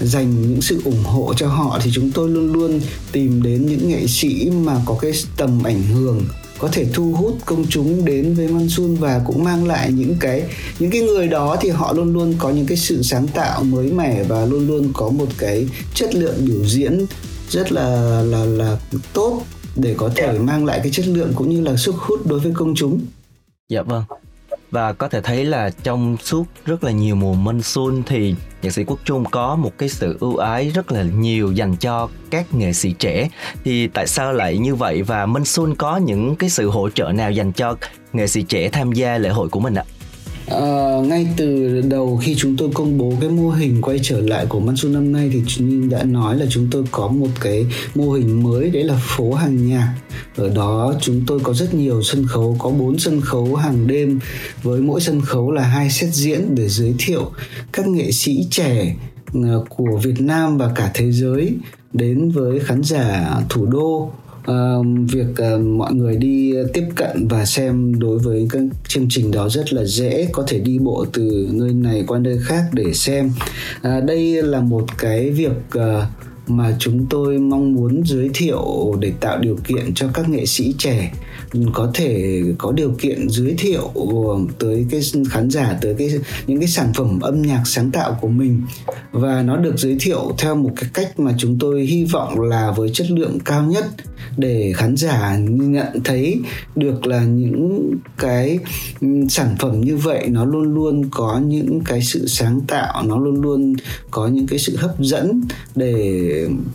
dành 0.00 0.42
những 0.42 0.62
sự 0.62 0.80
ủng 0.84 1.04
hộ 1.04 1.34
cho 1.36 1.48
họ 1.48 1.78
thì 1.82 1.90
chúng 1.94 2.10
tôi 2.10 2.28
luôn 2.28 2.52
luôn 2.52 2.80
tìm 3.12 3.42
đến 3.42 3.66
những 3.66 3.88
nghệ 3.88 4.06
sĩ 4.06 4.50
mà 4.50 4.80
có 4.86 4.98
cái 5.00 5.12
tầm 5.36 5.62
ảnh 5.62 5.82
hưởng 5.82 6.22
có 6.58 6.68
thể 6.72 6.86
thu 6.92 7.12
hút 7.12 7.38
công 7.44 7.64
chúng 7.68 8.04
đến 8.04 8.34
với 8.34 8.48
Monsoon 8.48 8.94
và 8.94 9.20
cũng 9.24 9.44
mang 9.44 9.66
lại 9.66 9.92
những 9.92 10.16
cái 10.20 10.42
những 10.78 10.90
cái 10.90 11.00
người 11.00 11.28
đó 11.28 11.56
thì 11.60 11.68
họ 11.68 11.92
luôn 11.92 12.12
luôn 12.12 12.34
có 12.38 12.50
những 12.50 12.66
cái 12.66 12.76
sự 12.76 13.02
sáng 13.02 13.28
tạo 13.28 13.64
mới 13.64 13.92
mẻ 13.92 14.22
và 14.22 14.46
luôn 14.46 14.66
luôn 14.66 14.90
có 14.94 15.08
một 15.08 15.28
cái 15.38 15.68
chất 15.94 16.14
lượng 16.14 16.36
biểu 16.46 16.64
diễn 16.64 17.06
rất 17.50 17.72
là 17.72 18.20
là 18.22 18.44
là 18.44 18.78
tốt 19.12 19.42
để 19.76 19.94
có 19.98 20.10
thể 20.16 20.38
mang 20.38 20.64
lại 20.64 20.80
cái 20.82 20.92
chất 20.92 21.06
lượng 21.06 21.32
cũng 21.34 21.50
như 21.50 21.60
là 21.60 21.76
sức 21.76 21.94
hút 21.94 22.26
đối 22.26 22.40
với 22.40 22.52
công 22.54 22.74
chúng. 22.74 23.00
Dạ 23.68 23.82
vâng. 23.82 24.04
Và 24.76 24.92
có 24.92 25.08
thể 25.08 25.20
thấy 25.20 25.44
là 25.44 25.70
trong 25.82 26.16
suốt 26.16 26.46
rất 26.66 26.84
là 26.84 26.90
nhiều 26.90 27.16
mùa 27.16 27.34
Minh 27.34 27.62
Xuân 27.62 28.02
thì 28.06 28.34
nhạc 28.62 28.70
sĩ 28.70 28.84
Quốc 28.84 28.98
Trung 29.04 29.24
có 29.30 29.56
một 29.56 29.72
cái 29.78 29.88
sự 29.88 30.16
ưu 30.20 30.36
ái 30.36 30.70
rất 30.74 30.92
là 30.92 31.02
nhiều 31.02 31.52
dành 31.52 31.76
cho 31.76 32.08
các 32.30 32.54
nghệ 32.54 32.72
sĩ 32.72 32.92
trẻ. 32.98 33.28
Thì 33.64 33.86
tại 33.86 34.06
sao 34.06 34.32
lại 34.32 34.58
như 34.58 34.74
vậy 34.74 35.02
và 35.02 35.26
Minh 35.26 35.44
Xuân 35.44 35.74
có 35.74 35.96
những 35.96 36.36
cái 36.36 36.50
sự 36.50 36.70
hỗ 36.70 36.90
trợ 36.90 37.12
nào 37.12 37.30
dành 37.30 37.52
cho 37.52 37.76
nghệ 38.12 38.26
sĩ 38.26 38.42
trẻ 38.42 38.68
tham 38.68 38.92
gia 38.92 39.18
lễ 39.18 39.28
hội 39.28 39.48
của 39.48 39.60
mình 39.60 39.74
ạ? 39.74 39.84
Uh, 40.54 41.06
ngay 41.06 41.26
từ 41.36 41.80
đầu 41.80 42.16
khi 42.16 42.34
chúng 42.38 42.56
tôi 42.56 42.70
công 42.74 42.98
bố 42.98 43.12
cái 43.20 43.30
mô 43.30 43.50
hình 43.50 43.82
quay 43.82 43.98
trở 44.02 44.20
lại 44.20 44.46
của 44.48 44.60
Mansu 44.60 44.88
năm 44.88 45.12
nay 45.12 45.30
thì 45.32 45.42
chúng 45.46 45.88
đã 45.88 46.02
nói 46.04 46.38
là 46.38 46.46
chúng 46.50 46.68
tôi 46.70 46.84
có 46.90 47.08
một 47.08 47.28
cái 47.40 47.66
mô 47.94 48.12
hình 48.12 48.42
mới 48.42 48.70
đấy 48.70 48.84
là 48.84 49.00
phố 49.02 49.34
hàng 49.34 49.68
nhạc. 49.68 49.94
Ở 50.36 50.48
đó 50.48 50.94
chúng 51.00 51.22
tôi 51.26 51.40
có 51.40 51.54
rất 51.54 51.74
nhiều 51.74 52.02
sân 52.02 52.26
khấu 52.26 52.56
có 52.58 52.70
4 52.70 52.98
sân 52.98 53.20
khấu 53.20 53.54
hàng 53.54 53.86
đêm 53.86 54.20
với 54.62 54.80
mỗi 54.80 55.00
sân 55.00 55.20
khấu 55.20 55.50
là 55.50 55.62
hai 55.62 55.90
set 55.90 56.14
diễn 56.14 56.54
để 56.54 56.68
giới 56.68 56.94
thiệu 56.98 57.30
các 57.72 57.88
nghệ 57.88 58.12
sĩ 58.12 58.46
trẻ 58.50 58.96
ờ, 59.34 59.64
của 59.68 59.98
Việt 60.02 60.20
Nam 60.20 60.58
và 60.58 60.72
cả 60.74 60.90
thế 60.94 61.12
giới 61.12 61.52
đến 61.92 62.30
với 62.30 62.60
khán 62.60 62.82
giả 62.82 63.36
thủ 63.48 63.66
đô 63.66 64.12
uh, 64.50 64.86
việc 65.12 65.54
uh, 65.54 65.60
mọi 65.60 65.94
người 65.94 66.16
đi 66.16 66.54
tiếp 66.72 66.84
cận 66.94 67.28
và 67.28 67.44
xem 67.44 67.98
đối 67.98 68.18
với 68.18 68.46
các 68.50 68.62
chương 68.88 69.06
trình 69.10 69.30
đó 69.30 69.48
rất 69.48 69.72
là 69.72 69.84
dễ 69.84 70.28
có 70.32 70.44
thể 70.46 70.58
đi 70.58 70.78
bộ 70.78 71.06
từ 71.12 71.48
nơi 71.52 71.72
này 71.72 72.04
qua 72.06 72.18
nơi 72.18 72.38
khác 72.42 72.64
để 72.72 72.92
xem. 72.92 73.30
Uh, 73.78 74.04
đây 74.04 74.42
là 74.42 74.60
một 74.60 74.84
cái 74.98 75.30
việc 75.30 75.56
uh, 75.78 75.82
mà 76.48 76.76
chúng 76.78 77.06
tôi 77.10 77.38
mong 77.38 77.72
muốn 77.72 78.02
giới 78.06 78.30
thiệu 78.34 78.94
để 79.00 79.12
tạo 79.20 79.38
điều 79.38 79.56
kiện 79.68 79.94
cho 79.94 80.08
các 80.14 80.28
nghệ 80.28 80.46
sĩ 80.46 80.74
trẻ 80.78 81.12
có 81.72 81.90
thể 81.94 82.42
có 82.58 82.72
điều 82.72 82.94
kiện 82.98 83.28
giới 83.30 83.54
thiệu 83.58 83.90
tới 84.58 84.86
cái 84.90 85.00
khán 85.30 85.50
giả 85.50 85.78
tới 85.82 85.94
cái 85.98 86.10
những 86.46 86.58
cái 86.60 86.68
sản 86.68 86.92
phẩm 86.94 87.20
âm 87.20 87.42
nhạc 87.42 87.62
sáng 87.66 87.90
tạo 87.90 88.18
của 88.20 88.28
mình. 88.28 88.62
Và 89.12 89.42
nó 89.42 89.56
được 89.56 89.78
giới 89.78 89.96
thiệu 90.00 90.34
theo 90.38 90.54
một 90.54 90.70
cái 90.76 90.90
cách 90.94 91.20
mà 91.20 91.32
chúng 91.38 91.58
tôi 91.58 91.82
hy 91.82 92.04
vọng 92.04 92.40
là 92.40 92.72
với 92.76 92.90
chất 92.92 93.10
lượng 93.10 93.38
cao 93.44 93.62
nhất 93.62 93.84
để 94.36 94.72
khán 94.76 94.96
giả 94.96 95.36
nhận 95.48 96.00
thấy 96.04 96.40
được 96.76 97.06
là 97.06 97.24
những 97.24 97.94
cái 98.18 98.58
ừ, 99.00 99.08
sản 99.28 99.56
phẩm 99.58 99.80
như 99.80 99.96
vậy 99.96 100.28
nó 100.28 100.44
luôn 100.44 100.74
luôn 100.74 101.02
có 101.10 101.40
những 101.46 101.80
cái 101.84 102.02
sự 102.02 102.26
sáng 102.26 102.60
tạo 102.60 103.02
nó 103.06 103.18
luôn 103.18 103.40
luôn 103.40 103.74
có 104.10 104.28
những 104.28 104.46
cái 104.46 104.58
sự 104.58 104.76
hấp 104.76 105.00
dẫn 105.00 105.40
để 105.74 105.94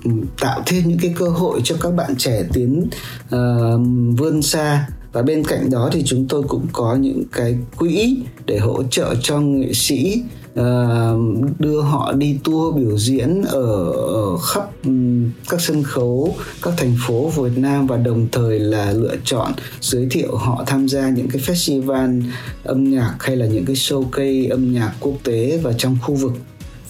ừ, 0.04 0.12
tạo 0.40 0.64
thêm 0.66 0.84
những 0.88 1.00
cái 1.02 1.14
cơ 1.18 1.30
hội 1.30 1.62
cho 1.64 1.76
các 1.82 1.96
bạn 1.96 2.16
trẻ 2.18 2.44
tiến 2.54 2.88
uh, 3.36 3.82
vươn 4.18 4.42
xa. 4.42 4.88
Và 5.14 5.22
bên 5.22 5.44
cạnh 5.44 5.70
đó 5.70 5.90
thì 5.94 6.04
chúng 6.06 6.28
tôi 6.28 6.44
cũng 6.44 6.68
có 6.74 6.96
những 6.96 7.24
cái 7.32 7.58
quỹ 7.78 8.18
để 8.46 8.58
hỗ 8.58 8.84
trợ 8.84 9.16
cho 9.22 9.40
nghệ 9.40 9.74
sĩ 9.74 10.24
Ờ, 10.56 11.18
đưa 11.60 11.82
họ 11.82 12.14
đi 12.14 12.40
tour 12.44 12.76
biểu 12.76 12.98
diễn 12.98 13.42
ở, 13.42 13.92
ở 13.92 14.38
khắp 14.38 14.70
ừ, 14.84 14.92
các 15.50 15.62
sân 15.62 15.84
khấu 15.84 16.36
các 16.62 16.74
thành 16.78 16.96
phố 17.08 17.32
của 17.36 17.44
Việt 17.44 17.62
Nam 17.62 17.88
và 17.88 17.98
đồng 17.98 18.28
thời 18.32 18.60
là 18.60 18.92
lựa 18.92 19.16
chọn 19.24 19.52
giới 19.82 20.08
thiệu 20.12 20.36
họ 20.36 20.64
tham 20.68 20.88
gia 20.88 21.10
những 21.10 21.28
cái 21.28 21.42
festival 21.42 22.22
âm 22.64 22.92
nhạc 22.92 23.16
hay 23.20 23.36
là 23.36 23.46
những 23.46 23.66
cái 23.66 23.76
showcase 23.76 24.50
âm 24.50 24.74
nhạc 24.74 24.94
quốc 25.00 25.16
tế 25.24 25.60
và 25.64 25.74
trong 25.74 25.98
khu 26.02 26.16
vực 26.16 26.34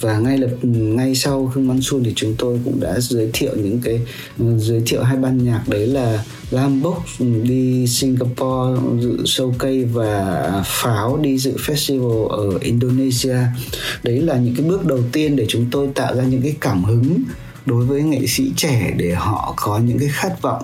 và 0.02 0.20
ngay 0.20 0.38
lập, 0.38 0.50
ngay 0.64 1.16
sau 1.16 1.48
khương 1.48 1.68
văn 1.68 1.80
xuân 1.82 2.04
thì 2.04 2.14
chúng 2.16 2.36
tôi 2.38 2.60
cũng 2.66 2.80
đã 2.80 3.00
giới 3.00 3.30
thiệu 3.34 3.52
những 3.56 3.80
cái 3.84 4.00
ừ, 4.40 4.46
giới 4.58 4.82
thiệu 4.86 5.04
hai 5.04 5.18
ban 5.18 5.46
nhạc 5.46 5.64
đấy 5.68 5.88
là 5.88 6.24
Lambox 6.52 6.98
đi 7.44 7.88
Singapore, 7.88 8.82
dự 9.00 9.18
showcase 9.18 9.88
và 9.94 10.64
Pháo 10.66 11.18
đi 11.18 11.38
dự 11.38 11.54
festival 11.58 12.28
ở 12.28 12.58
Indonesia. 12.62 13.38
Đấy 14.04 14.22
là 14.22 14.38
những 14.38 14.56
cái 14.56 14.66
bước 14.66 14.86
đầu 14.86 15.00
tiên 15.12 15.36
để 15.36 15.46
chúng 15.50 15.66
tôi 15.72 15.90
tạo 15.96 16.16
ra 16.16 16.24
những 16.24 16.42
cái 16.42 16.56
cảm 16.60 16.84
hứng 16.84 17.24
đối 17.66 17.86
với 17.86 18.04
nghệ 18.04 18.28
sĩ 18.28 18.52
trẻ 18.56 18.94
để 18.98 19.14
họ 19.14 19.54
có 19.58 19.80
những 19.80 20.00
cái 20.00 20.10
khát 20.12 20.42
vọng 20.42 20.64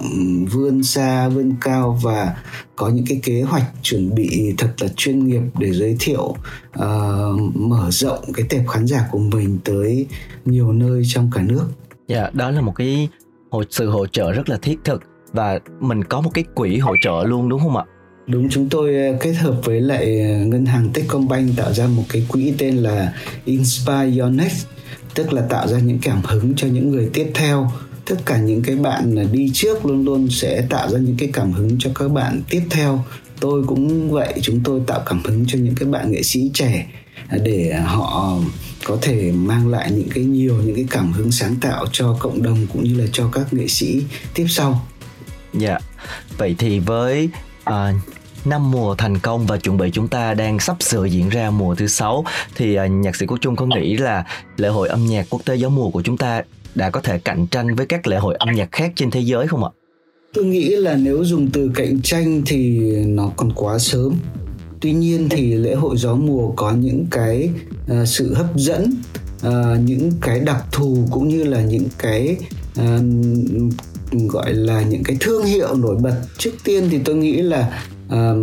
vươn 0.52 0.84
xa 0.84 1.30
vươn 1.30 1.54
cao 1.62 2.00
và 2.02 2.36
có 2.76 2.90
những 2.90 3.06
cái 3.10 3.20
kế 3.24 3.42
hoạch 3.42 3.66
chuẩn 3.82 4.16
bị 4.16 4.54
thật 4.58 4.74
là 4.80 4.88
chuyên 4.96 5.28
nghiệp 5.28 5.42
để 5.60 5.72
giới 5.72 5.96
thiệu 6.00 6.36
uh, 6.80 7.56
mở 7.56 7.92
rộng 7.92 8.34
cái 8.34 8.46
tệp 8.50 8.68
khán 8.68 8.88
giả 8.88 9.08
của 9.12 9.20
mình 9.20 9.60
tới 9.64 10.06
nhiều 10.46 10.74
nơi 10.74 11.04
trong 11.06 11.32
cả 11.34 11.42
nước 11.42 11.66
Dạ, 12.08 12.30
đó 12.34 12.52
là 12.52 12.62
một 12.62 12.74
cái 12.76 13.10
sự 13.70 13.90
hỗ 13.90 14.08
trợ 14.08 14.32
rất 14.32 14.50
là 14.50 14.58
thiết 14.62 14.78
thực 14.84 15.02
và 15.34 15.60
mình 15.80 16.04
có 16.04 16.22
một 16.22 16.30
cái 16.34 16.44
quỹ 16.56 16.78
hỗ 16.78 16.94
trợ 17.04 17.24
luôn 17.24 17.50
đúng 17.50 17.60
không 17.60 17.78
ạ? 17.78 17.84
Đúng 18.28 18.50
chúng 18.50 18.70
tôi 18.70 18.96
ờ, 18.96 19.18
kết 19.22 19.34
hợp 19.34 19.56
với 19.64 19.82
lại 19.82 20.22
ờ, 20.22 20.46
ngân 20.46 20.66
hàng 20.66 20.90
Techcombank 20.94 21.50
tạo 21.58 21.74
ra 21.74 21.88
một 21.88 22.04
cái 22.10 22.26
quỹ 22.30 22.54
tên 22.58 22.78
là 22.78 23.14
Inspire 23.46 24.20
Your 24.20 24.34
Next 24.34 24.68
tức 25.18 25.34
là 25.34 25.42
tạo 25.42 25.68
ra 25.68 25.80
những 25.80 26.00
cảm 26.02 26.22
hứng 26.24 26.54
cho 26.56 26.68
những 26.68 26.92
người 26.92 27.10
tiếp 27.14 27.32
theo. 27.34 27.72
Tất 28.06 28.16
cả 28.26 28.38
những 28.38 28.62
cái 28.62 28.76
bạn 28.76 29.32
đi 29.32 29.52
trước 29.54 29.86
luôn 29.86 30.06
luôn 30.06 30.28
sẽ 30.30 30.62
tạo 30.70 30.90
ra 30.90 31.00
những 31.00 31.16
cái 31.18 31.30
cảm 31.34 31.52
hứng 31.52 31.76
cho 31.80 31.90
các 31.96 32.12
bạn 32.12 32.42
tiếp 32.50 32.62
theo. 32.70 33.04
Tôi 33.40 33.64
cũng 33.68 34.12
vậy 34.12 34.34
chúng 34.42 34.60
tôi 34.64 34.82
tạo 34.88 35.02
cảm 35.06 35.22
hứng 35.24 35.46
cho 35.48 35.60
những 35.60 35.76
cái 35.76 35.90
bạn 35.90 36.12
nghệ 36.12 36.24
sĩ 36.24 36.52
trẻ 36.54 36.88
à, 37.28 37.38
để 37.44 37.74
họ 37.74 38.40
có 38.86 38.98
thể 39.02 39.32
mang 39.32 39.68
lại 39.68 39.92
những 39.92 40.10
cái 40.10 40.24
nhiều 40.24 40.62
những 40.66 40.76
cái 40.76 40.86
cảm 40.90 41.12
hứng 41.12 41.32
sáng 41.32 41.56
tạo 41.62 41.86
cho 41.92 42.18
cộng 42.20 42.44
đồng 42.44 42.68
cũng 42.74 42.84
như 42.84 43.02
là 43.02 43.06
cho 43.12 43.30
các 43.34 43.54
nghệ 43.54 43.68
sĩ 43.68 44.04
tiếp 44.34 44.46
sau. 44.50 44.88
Dạ. 45.54 45.80
Vậy 46.38 46.56
thì 46.58 46.80
với 46.80 47.30
uh, 47.70 47.76
năm 48.50 48.72
mùa 48.72 48.96
thành 48.96 49.20
công 49.20 49.46
và 49.46 49.58
chuẩn 49.58 49.78
bị 49.78 49.90
chúng 49.94 50.08
ta 50.08 50.34
đang 50.34 50.60
sắp 50.60 50.78
sửa 50.80 51.06
diễn 51.06 51.30
ra 51.30 51.52
mùa 51.52 51.76
thứ 51.76 51.88
sáu 51.88 52.26
thì 52.56 52.76
à, 52.76 52.88
nhạc 52.88 53.16
sĩ 53.16 53.26
Quốc 53.26 53.38
Trung 53.42 53.56
có 53.56 53.66
nghĩ 53.66 53.98
là 53.98 54.26
lễ 54.58 54.68
hội 54.68 54.88
âm 54.88 55.06
nhạc 55.06 55.26
quốc 55.30 55.42
tế 55.46 55.56
gió 55.56 55.70
mùa 55.70 55.90
của 55.90 56.02
chúng 56.02 56.18
ta 56.18 56.44
đã 56.76 56.90
có 56.90 57.02
thể 57.02 57.20
cạnh 57.20 57.48
tranh 57.48 57.76
với 57.76 57.86
các 57.86 58.08
lễ 58.08 58.18
hội 58.18 58.36
âm 58.36 58.52
nhạc 58.52 58.72
khác 58.72 58.92
trên 58.96 59.12
thế 59.12 59.20
giới 59.20 59.48
không 59.48 59.64
ạ? 59.64 59.70
tôi 60.34 60.46
nghĩ 60.46 60.70
là 60.70 60.96
nếu 60.96 61.24
dùng 61.24 61.50
từ 61.54 61.72
cạnh 61.76 62.02
tranh 62.02 62.42
thì 62.46 62.80
nó 63.06 63.32
còn 63.36 63.52
quá 63.56 63.80
sớm 63.80 64.16
tuy 64.82 64.94
nhiên 64.94 65.30
thì 65.30 65.56
lễ 65.56 65.74
hội 65.74 65.98
gió 65.98 66.16
mùa 66.16 66.52
có 66.56 66.72
những 66.72 67.06
cái 67.12 67.50
uh, 67.92 68.08
sự 68.08 68.34
hấp 68.34 68.56
dẫn 68.56 68.92
uh, 69.48 69.54
những 69.86 70.12
cái 70.22 70.40
đặc 70.40 70.66
thù 70.72 71.08
cũng 71.12 71.28
như 71.28 71.44
là 71.44 71.62
những 71.62 71.88
cái 71.98 72.38
uh, 72.80 73.02
gọi 74.12 74.54
là 74.54 74.82
những 74.82 75.04
cái 75.04 75.18
thương 75.20 75.46
hiệu 75.46 75.76
nổi 75.76 75.96
bật 75.96 76.16
trước 76.38 76.52
tiên 76.64 76.88
thì 76.92 77.00
tôi 77.06 77.16
nghĩ 77.16 77.42
là 77.42 77.84
à, 78.10 78.34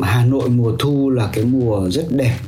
Hà 0.00 0.24
Nội 0.24 0.48
mùa 0.48 0.76
thu 0.78 1.10
là 1.10 1.30
cái 1.32 1.44
mùa 1.44 1.90
rất 1.90 2.06
đẹp. 2.10 2.38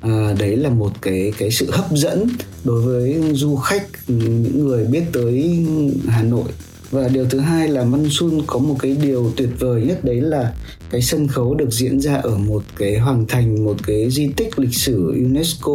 À, 0.00 0.34
đấy 0.38 0.56
là 0.56 0.70
một 0.70 0.90
cái 1.02 1.32
cái 1.38 1.50
sự 1.50 1.70
hấp 1.70 1.90
dẫn 1.90 2.28
đối 2.64 2.82
với 2.82 3.32
du 3.34 3.56
khách 3.56 3.86
những 4.08 4.66
người 4.68 4.84
biết 4.84 5.02
tới 5.12 5.66
Hà 6.06 6.22
Nội. 6.22 6.48
Và 6.90 7.08
điều 7.08 7.24
thứ 7.24 7.38
hai 7.38 7.68
là 7.68 7.84
Monsoon 7.84 8.42
có 8.46 8.58
một 8.58 8.76
cái 8.80 8.96
điều 9.02 9.32
tuyệt 9.36 9.48
vời 9.58 9.82
nhất 9.82 10.04
đấy 10.04 10.20
là 10.20 10.54
cái 10.90 11.02
sân 11.02 11.28
khấu 11.28 11.54
được 11.54 11.70
diễn 11.70 12.00
ra 12.00 12.14
ở 12.14 12.36
một 12.36 12.62
cái 12.76 12.98
hoàng 12.98 13.24
thành 13.28 13.64
một 13.64 13.76
cái 13.86 14.10
di 14.10 14.28
tích 14.36 14.58
lịch 14.58 14.74
sử 14.74 15.08
UNESCO. 15.08 15.72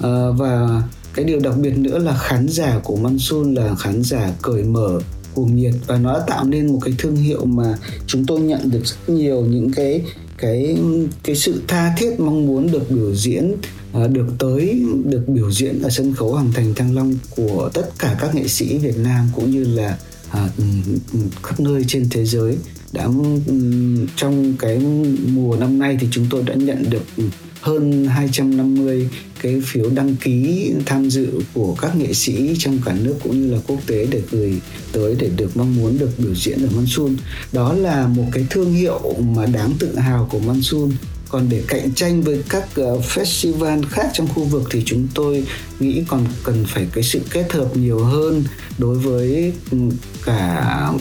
À, 0.00 0.30
và 0.36 0.82
cái 1.14 1.24
điều 1.24 1.40
đặc 1.40 1.54
biệt 1.58 1.78
nữa 1.78 1.98
là 1.98 2.16
khán 2.18 2.48
giả 2.48 2.80
của 2.84 2.96
Monsoon 2.96 3.54
là 3.54 3.74
khán 3.74 4.02
giả 4.02 4.32
cởi 4.42 4.62
mở 4.62 5.00
cuồng 5.36 5.56
nhiệt 5.56 5.74
và 5.86 5.98
nó 5.98 6.12
đã 6.12 6.20
tạo 6.26 6.44
nên 6.44 6.66
một 6.66 6.78
cái 6.84 6.94
thương 6.98 7.16
hiệu 7.16 7.44
mà 7.44 7.78
chúng 8.06 8.26
tôi 8.26 8.40
nhận 8.40 8.70
được 8.70 8.84
rất 8.84 9.14
nhiều 9.14 9.40
những 9.40 9.70
cái 9.70 10.02
cái 10.38 10.76
cái 11.22 11.36
sự 11.36 11.62
tha 11.68 11.94
thiết 11.98 12.20
mong 12.20 12.46
muốn 12.46 12.70
được 12.72 12.90
biểu 12.90 13.14
diễn 13.14 13.52
à, 13.92 14.06
được 14.06 14.26
tới 14.38 14.82
được 15.04 15.24
biểu 15.26 15.50
diễn 15.50 15.82
ở 15.82 15.90
sân 15.90 16.14
khấu 16.14 16.32
Hoàng 16.32 16.52
Thành 16.54 16.74
Thăng 16.74 16.94
Long 16.94 17.14
của 17.36 17.70
tất 17.74 17.90
cả 17.98 18.16
các 18.20 18.34
nghệ 18.34 18.48
sĩ 18.48 18.78
Việt 18.78 18.96
Nam 18.96 19.28
cũng 19.34 19.50
như 19.50 19.64
là 19.64 19.98
à, 20.30 20.48
ừ, 20.58 20.64
ừ, 21.12 21.18
khắp 21.42 21.60
nơi 21.60 21.84
trên 21.88 22.08
thế 22.10 22.24
giới. 22.24 22.56
Đã 22.92 23.08
ừ, 23.46 23.54
trong 24.16 24.54
cái 24.58 24.78
mùa 25.26 25.56
năm 25.56 25.78
nay 25.78 25.96
thì 26.00 26.08
chúng 26.10 26.26
tôi 26.30 26.42
đã 26.42 26.54
nhận 26.54 26.90
được 26.90 27.02
hơn 27.60 28.06
250 28.06 29.08
cái 29.46 29.60
phiếu 29.64 29.90
đăng 29.90 30.16
ký 30.16 30.72
tham 30.86 31.10
dự 31.10 31.28
của 31.54 31.76
các 31.82 31.96
nghệ 31.96 32.12
sĩ 32.12 32.56
trong 32.58 32.78
cả 32.84 32.96
nước 33.02 33.14
cũng 33.22 33.40
như 33.40 33.54
là 33.54 33.58
quốc 33.66 33.78
tế 33.86 34.06
để 34.10 34.22
gửi 34.30 34.60
tới 34.92 35.16
để 35.18 35.30
được 35.36 35.56
mong 35.56 35.76
muốn 35.76 35.98
được 35.98 36.10
biểu 36.18 36.34
diễn 36.34 36.62
ở 36.62 36.68
Monsoon. 36.74 37.16
Đó 37.52 37.72
là 37.72 38.06
một 38.06 38.24
cái 38.32 38.46
thương 38.50 38.72
hiệu 38.72 39.14
mà 39.34 39.46
đáng 39.46 39.72
tự 39.78 39.98
hào 39.98 40.28
của 40.30 40.38
Monsoon. 40.38 40.90
Còn 41.28 41.48
để 41.48 41.62
cạnh 41.68 41.94
tranh 41.94 42.22
với 42.22 42.42
các 42.48 42.68
ờ, 42.74 43.00
festival 43.00 43.82
khác 43.82 44.10
trong 44.14 44.28
khu 44.28 44.44
vực 44.44 44.62
thì 44.70 44.82
chúng 44.86 45.08
tôi 45.14 45.44
nghĩ 45.80 46.02
còn 46.08 46.26
cần 46.44 46.64
phải 46.68 46.86
cái 46.92 47.04
sự 47.04 47.20
kết 47.30 47.52
hợp 47.52 47.76
nhiều 47.76 47.98
hơn 47.98 48.44
đối 48.78 48.98
với 48.98 49.52
ừ, 49.70 49.78
cả 50.26 50.92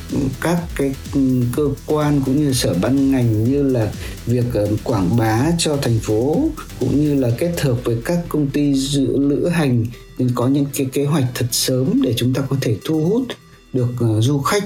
các 0.41 0.57
cái 0.75 0.95
cơ 1.55 1.63
quan 1.85 2.21
cũng 2.25 2.37
như 2.37 2.53
sở 2.53 2.75
ban 2.81 3.11
ngành 3.11 3.43
như 3.43 3.63
là 3.63 3.91
việc 4.25 4.45
ờ, 4.53 4.67
quảng 4.83 5.17
bá 5.17 5.45
cho 5.57 5.77
thành 5.81 5.99
phố 5.99 6.49
cũng 6.79 7.01
như 7.01 7.15
là 7.15 7.29
kết 7.37 7.61
hợp 7.61 7.75
với 7.83 7.97
các 8.05 8.19
công 8.29 8.47
ty 8.47 8.73
dự 8.73 9.17
lữ 9.17 9.47
hành 9.47 9.85
nên 10.17 10.29
có 10.35 10.47
những 10.47 10.65
cái 10.73 10.87
kế 10.93 11.05
hoạch 11.05 11.25
thật 11.33 11.47
sớm 11.51 12.01
để 12.01 12.13
chúng 12.17 12.33
ta 12.33 12.41
có 12.49 12.55
thể 12.61 12.77
thu 12.85 13.05
hút 13.05 13.23
được 13.73 13.93
ờ, 13.99 14.21
du 14.21 14.39
khách 14.39 14.63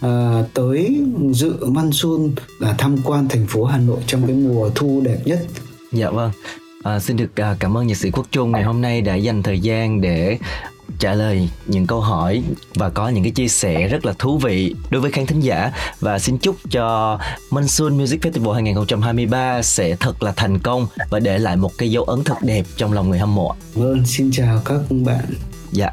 à, 0.00 0.44
tới 0.54 1.00
dự 1.32 1.52
Monsoon 1.66 2.30
là 2.58 2.74
tham 2.78 2.96
quan 3.04 3.28
thành 3.28 3.46
phố 3.46 3.64
Hà 3.64 3.78
Nội 3.78 4.00
trong 4.06 4.26
cái 4.26 4.36
mùa 4.36 4.70
thu 4.74 5.02
đẹp 5.04 5.18
nhất 5.24 5.46
Dạ 5.92 6.10
vâng. 6.10 6.30
À, 6.82 7.00
xin 7.00 7.16
được 7.16 7.40
à, 7.40 7.56
cảm 7.60 7.76
ơn 7.76 7.86
nhạc 7.86 7.96
sĩ 7.96 8.10
Quốc 8.10 8.26
Trung 8.30 8.52
ngày 8.52 8.62
hôm 8.62 8.80
nay 8.80 9.00
đã 9.00 9.14
dành 9.14 9.42
thời 9.42 9.60
gian 9.60 10.00
để 10.00 10.38
trả 11.02 11.14
lời 11.14 11.48
những 11.66 11.86
câu 11.86 12.00
hỏi 12.00 12.42
và 12.74 12.90
có 12.90 13.08
những 13.08 13.24
cái 13.24 13.32
chia 13.32 13.48
sẻ 13.48 13.88
rất 13.88 14.04
là 14.04 14.12
thú 14.18 14.38
vị 14.38 14.74
đối 14.90 15.00
với 15.00 15.10
khán 15.10 15.26
thính 15.26 15.40
giả 15.40 15.72
và 16.00 16.18
xin 16.18 16.38
chúc 16.38 16.56
cho 16.70 17.18
Monsoon 17.50 17.98
Music 17.98 18.20
Festival 18.20 18.52
2023 18.52 19.62
sẽ 19.62 19.96
thật 19.96 20.22
là 20.22 20.32
thành 20.36 20.58
công 20.58 20.86
và 21.10 21.20
để 21.20 21.38
lại 21.38 21.56
một 21.56 21.72
cái 21.78 21.90
dấu 21.90 22.04
ấn 22.04 22.24
thật 22.24 22.34
đẹp 22.42 22.66
trong 22.76 22.92
lòng 22.92 23.10
người 23.10 23.18
hâm 23.18 23.34
mộ. 23.34 23.54
Vâng, 23.74 24.06
xin 24.06 24.30
chào 24.32 24.62
các 24.64 24.80
bạn 24.90 25.24
Dạ. 25.72 25.90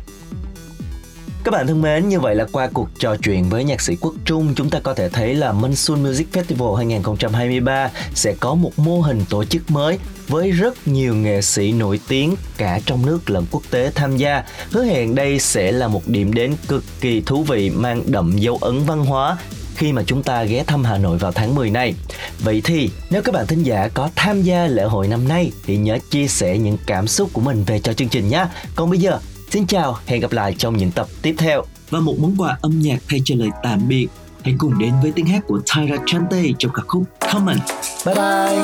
Các 1.44 1.52
bạn 1.52 1.68
thân 1.68 1.82
mến, 1.82 2.10
như 2.10 2.20
vậy 2.20 2.36
là 2.36 2.46
qua 2.52 2.70
cuộc 2.74 2.90
trò 3.00 3.16
chuyện 3.16 3.50
với 3.50 3.64
nhạc 3.64 3.82
sĩ 3.82 3.96
Quốc 3.96 4.14
Trung, 4.26 4.54
chúng 4.56 4.70
ta 4.70 4.80
có 4.80 4.94
thể 4.94 5.10
thấy 5.10 5.36
là 5.36 5.52
Monsoon 5.52 6.04
Music 6.04 6.28
Festival 6.34 6.76
2023 6.76 7.90
sẽ 8.16 8.36
có 8.40 8.56
một 8.56 8.72
mô 8.78 9.02
hình 9.02 9.22
tổ 9.30 9.46
chức 9.46 9.72
mới 9.72 10.00
với 10.28 10.52
rất 10.52 10.88
nhiều 10.88 11.16
nghệ 11.16 11.42
sĩ 11.42 11.72
nổi 11.72 12.00
tiếng 12.08 12.36
cả 12.58 12.80
trong 12.86 13.06
nước 13.06 13.30
lẫn 13.30 13.46
quốc 13.52 13.62
tế 13.70 13.92
tham 13.96 14.18
gia. 14.18 14.44
Hứa 14.72 14.84
hẹn 14.84 15.16
đây 15.16 15.40
sẽ 15.40 15.72
là 15.72 15.88
một 15.88 16.08
điểm 16.08 16.34
đến 16.34 16.56
cực 16.68 16.84
kỳ 17.02 17.22
thú 17.22 17.44
vị 17.44 17.70
mang 17.70 18.04
đậm 18.06 18.38
dấu 18.38 18.58
ấn 18.62 18.84
văn 18.86 19.06
hóa 19.06 19.38
khi 19.76 19.94
mà 19.94 20.04
chúng 20.06 20.24
ta 20.24 20.44
ghé 20.44 20.64
thăm 20.68 20.84
Hà 20.84 20.98
Nội 20.98 21.18
vào 21.18 21.32
tháng 21.32 21.56
10 21.56 21.70
này. 21.70 21.94
Vậy 22.40 22.62
thì 22.64 22.90
nếu 23.10 23.22
các 23.22 23.36
bạn 23.36 23.48
thính 23.48 23.64
giả 23.64 23.88
có 23.94 24.10
tham 24.16 24.42
gia 24.42 24.68
lễ 24.68 24.84
hội 24.84 25.08
năm 25.08 25.28
nay 25.28 25.52
thì 25.66 25.78
nhớ 25.78 25.98
chia 26.10 26.28
sẻ 26.28 26.58
những 26.58 26.78
cảm 26.86 27.08
xúc 27.08 27.30
của 27.34 27.42
mình 27.42 27.64
về 27.64 27.80
cho 27.80 27.94
chương 27.94 28.10
trình 28.10 28.30
nhé. 28.30 28.46
Còn 28.76 28.90
bây 28.90 29.00
giờ, 29.00 29.20
xin 29.52 29.68
chào, 29.68 29.98
hẹn 30.06 30.22
gặp 30.22 30.32
lại 30.32 30.56
trong 30.58 30.78
những 30.78 30.92
tập 30.92 31.08
tiếp 31.22 31.36
theo. 31.38 31.64
Và 31.90 32.00
một 32.00 32.16
món 32.20 32.36
quà 32.38 32.58
âm 32.62 32.80
nhạc 32.80 32.98
thay 33.10 33.22
cho 33.26 33.36
lời 33.38 33.50
tạm 33.64 33.88
biệt. 33.88 34.08
Hãy 34.44 34.54
cùng 34.58 34.80
đến 34.80 34.94
với 35.02 35.12
tiếng 35.16 35.26
hát 35.26 35.40
của 35.48 35.60
Tyra 35.60 35.96
Chante 36.06 36.44
trong 36.60 36.72
ca 36.74 36.82
khúc 36.88 37.04
Comment. 37.32 37.60
Bye 38.06 38.16
bye. 38.16 38.58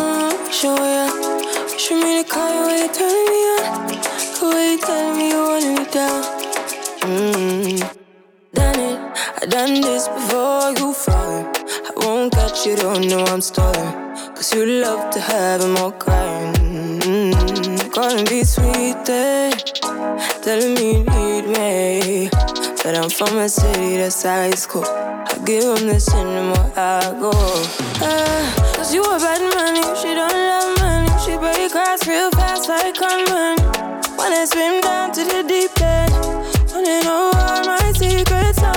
Show 1.78 2.02
me 2.04 2.24
the 2.24 2.30
car 2.30 2.67
when 2.67 2.80
you 2.80 2.88
turn 3.00 3.26
me 3.30 3.41
on. 3.60 3.88
The 4.41 4.48
way 4.48 4.69
you 4.69 4.78
tell 4.88 5.15
me 5.15 5.30
you 5.32 5.41
want 5.48 5.78
me 5.78 5.86
down. 5.93 6.21
Mm. 7.02 7.80
Done 8.54 8.80
it. 8.80 9.00
I 9.41 9.45
done 9.52 9.82
this 9.82 10.08
before 10.08 10.74
you 10.80 10.93
fall. 10.93 11.45
I 11.86 11.91
won't 11.95 12.32
catch 12.32 12.65
you, 12.65 12.76
don't 12.76 13.08
know 13.10 13.26
I'm 13.26 13.41
stalling. 13.41 13.93
Cause 14.36 14.56
you 14.56 14.65
love 14.65 15.12
to 15.12 15.19
have 15.19 15.62
them 15.62 15.78
all 15.78 15.91
crying. 15.91 16.54
Calling 17.95 18.25
me 18.25 18.43
sweeter. 18.43 19.51
Telling 20.43 20.73
me 20.73 20.97
you 20.97 21.03
need 21.03 21.47
me. 21.47 22.29
But 22.84 22.97
I'm 22.97 23.10
from 23.10 23.38
a 23.38 23.47
city 23.47 23.95
that's 23.95 24.21
high 24.21 24.51
school. 24.51 24.84
I 24.84 25.34
give 25.45 25.63
them 25.63 25.88
this 25.88 26.13
anymore. 26.13 26.73
I 26.75 27.15
go. 27.17 27.31
Uh, 28.03 28.75
Cause 28.75 28.93
you 28.93 29.01
a 29.01 29.17
bad 29.17 29.39
you 29.39 29.95
she 29.95 30.13
don't 30.13 30.29
love 30.29 30.77
money. 30.79 31.08
She 31.23 31.38
break 31.38 31.71
hearts 31.71 32.05
real 32.05 32.29
fast 32.31 32.67
like 32.67 32.95
Conman. 32.95 33.55
Wanna 34.17 34.45
swim 34.45 34.81
down 34.81 35.13
to 35.13 35.23
the 35.23 35.45
deep 35.47 35.79
end. 35.79 36.12
Wanna 36.73 37.01
know 37.01 37.31
all 37.34 37.63
my 37.63 37.93
secrets, 37.95 38.60
honestly. 38.62 38.74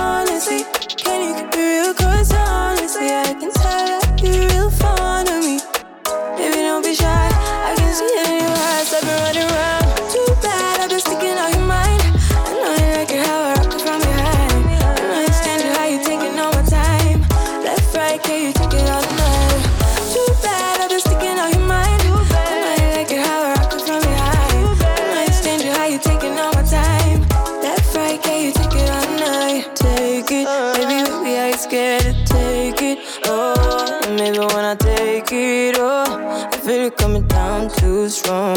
And 34.28 34.36
maybe 34.36 34.54
when 34.54 34.64
I 34.66 34.74
take 34.74 35.32
it, 35.32 35.76
oh, 35.78 36.04
I 36.52 36.56
feel 36.58 36.84
it 36.84 36.98
coming 36.98 37.26
down 37.28 37.70
too 37.70 38.10
strong. 38.10 38.56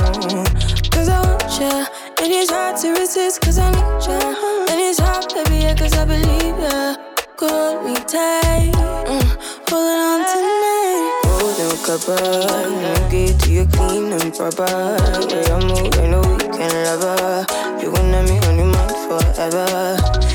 Cause 0.92 1.08
I 1.08 1.22
want 1.22 1.48
ya, 1.62 1.86
and 2.20 2.28
it's 2.28 2.52
hard 2.52 2.76
to 2.82 2.90
resist, 2.92 3.40
cause 3.40 3.58
I 3.58 3.72
need 3.72 4.04
ya. 4.04 4.20
And 4.68 4.82
it's 4.82 5.00
hard, 5.00 5.34
baby, 5.34 5.64
yeah, 5.64 5.74
cause 5.74 5.94
I 5.94 6.04
believe 6.04 6.60
ya. 6.60 6.98
Hold 7.40 7.86
me 7.86 7.96
tight, 8.04 8.74
mm, 9.08 9.28
holding 9.70 10.02
on 10.12 10.20
tonight. 10.28 11.22
Golden 11.40 11.78
cover, 11.88 12.20
and 12.52 13.10
get 13.10 13.40
to 13.40 13.52
you 13.54 13.66
clean 13.68 14.12
and 14.12 14.36
proper. 14.36 14.68
Yeah, 14.68 15.56
I'm 15.56 15.68
moving, 15.68 16.12
no 16.12 16.20
weekend 16.36 16.74
lover. 16.84 17.46
You 17.82 17.92
have 17.96 18.28
me 18.28 18.38
on 18.46 18.58
your 18.58 18.68
mind 18.68 18.92
forever. 19.08 20.32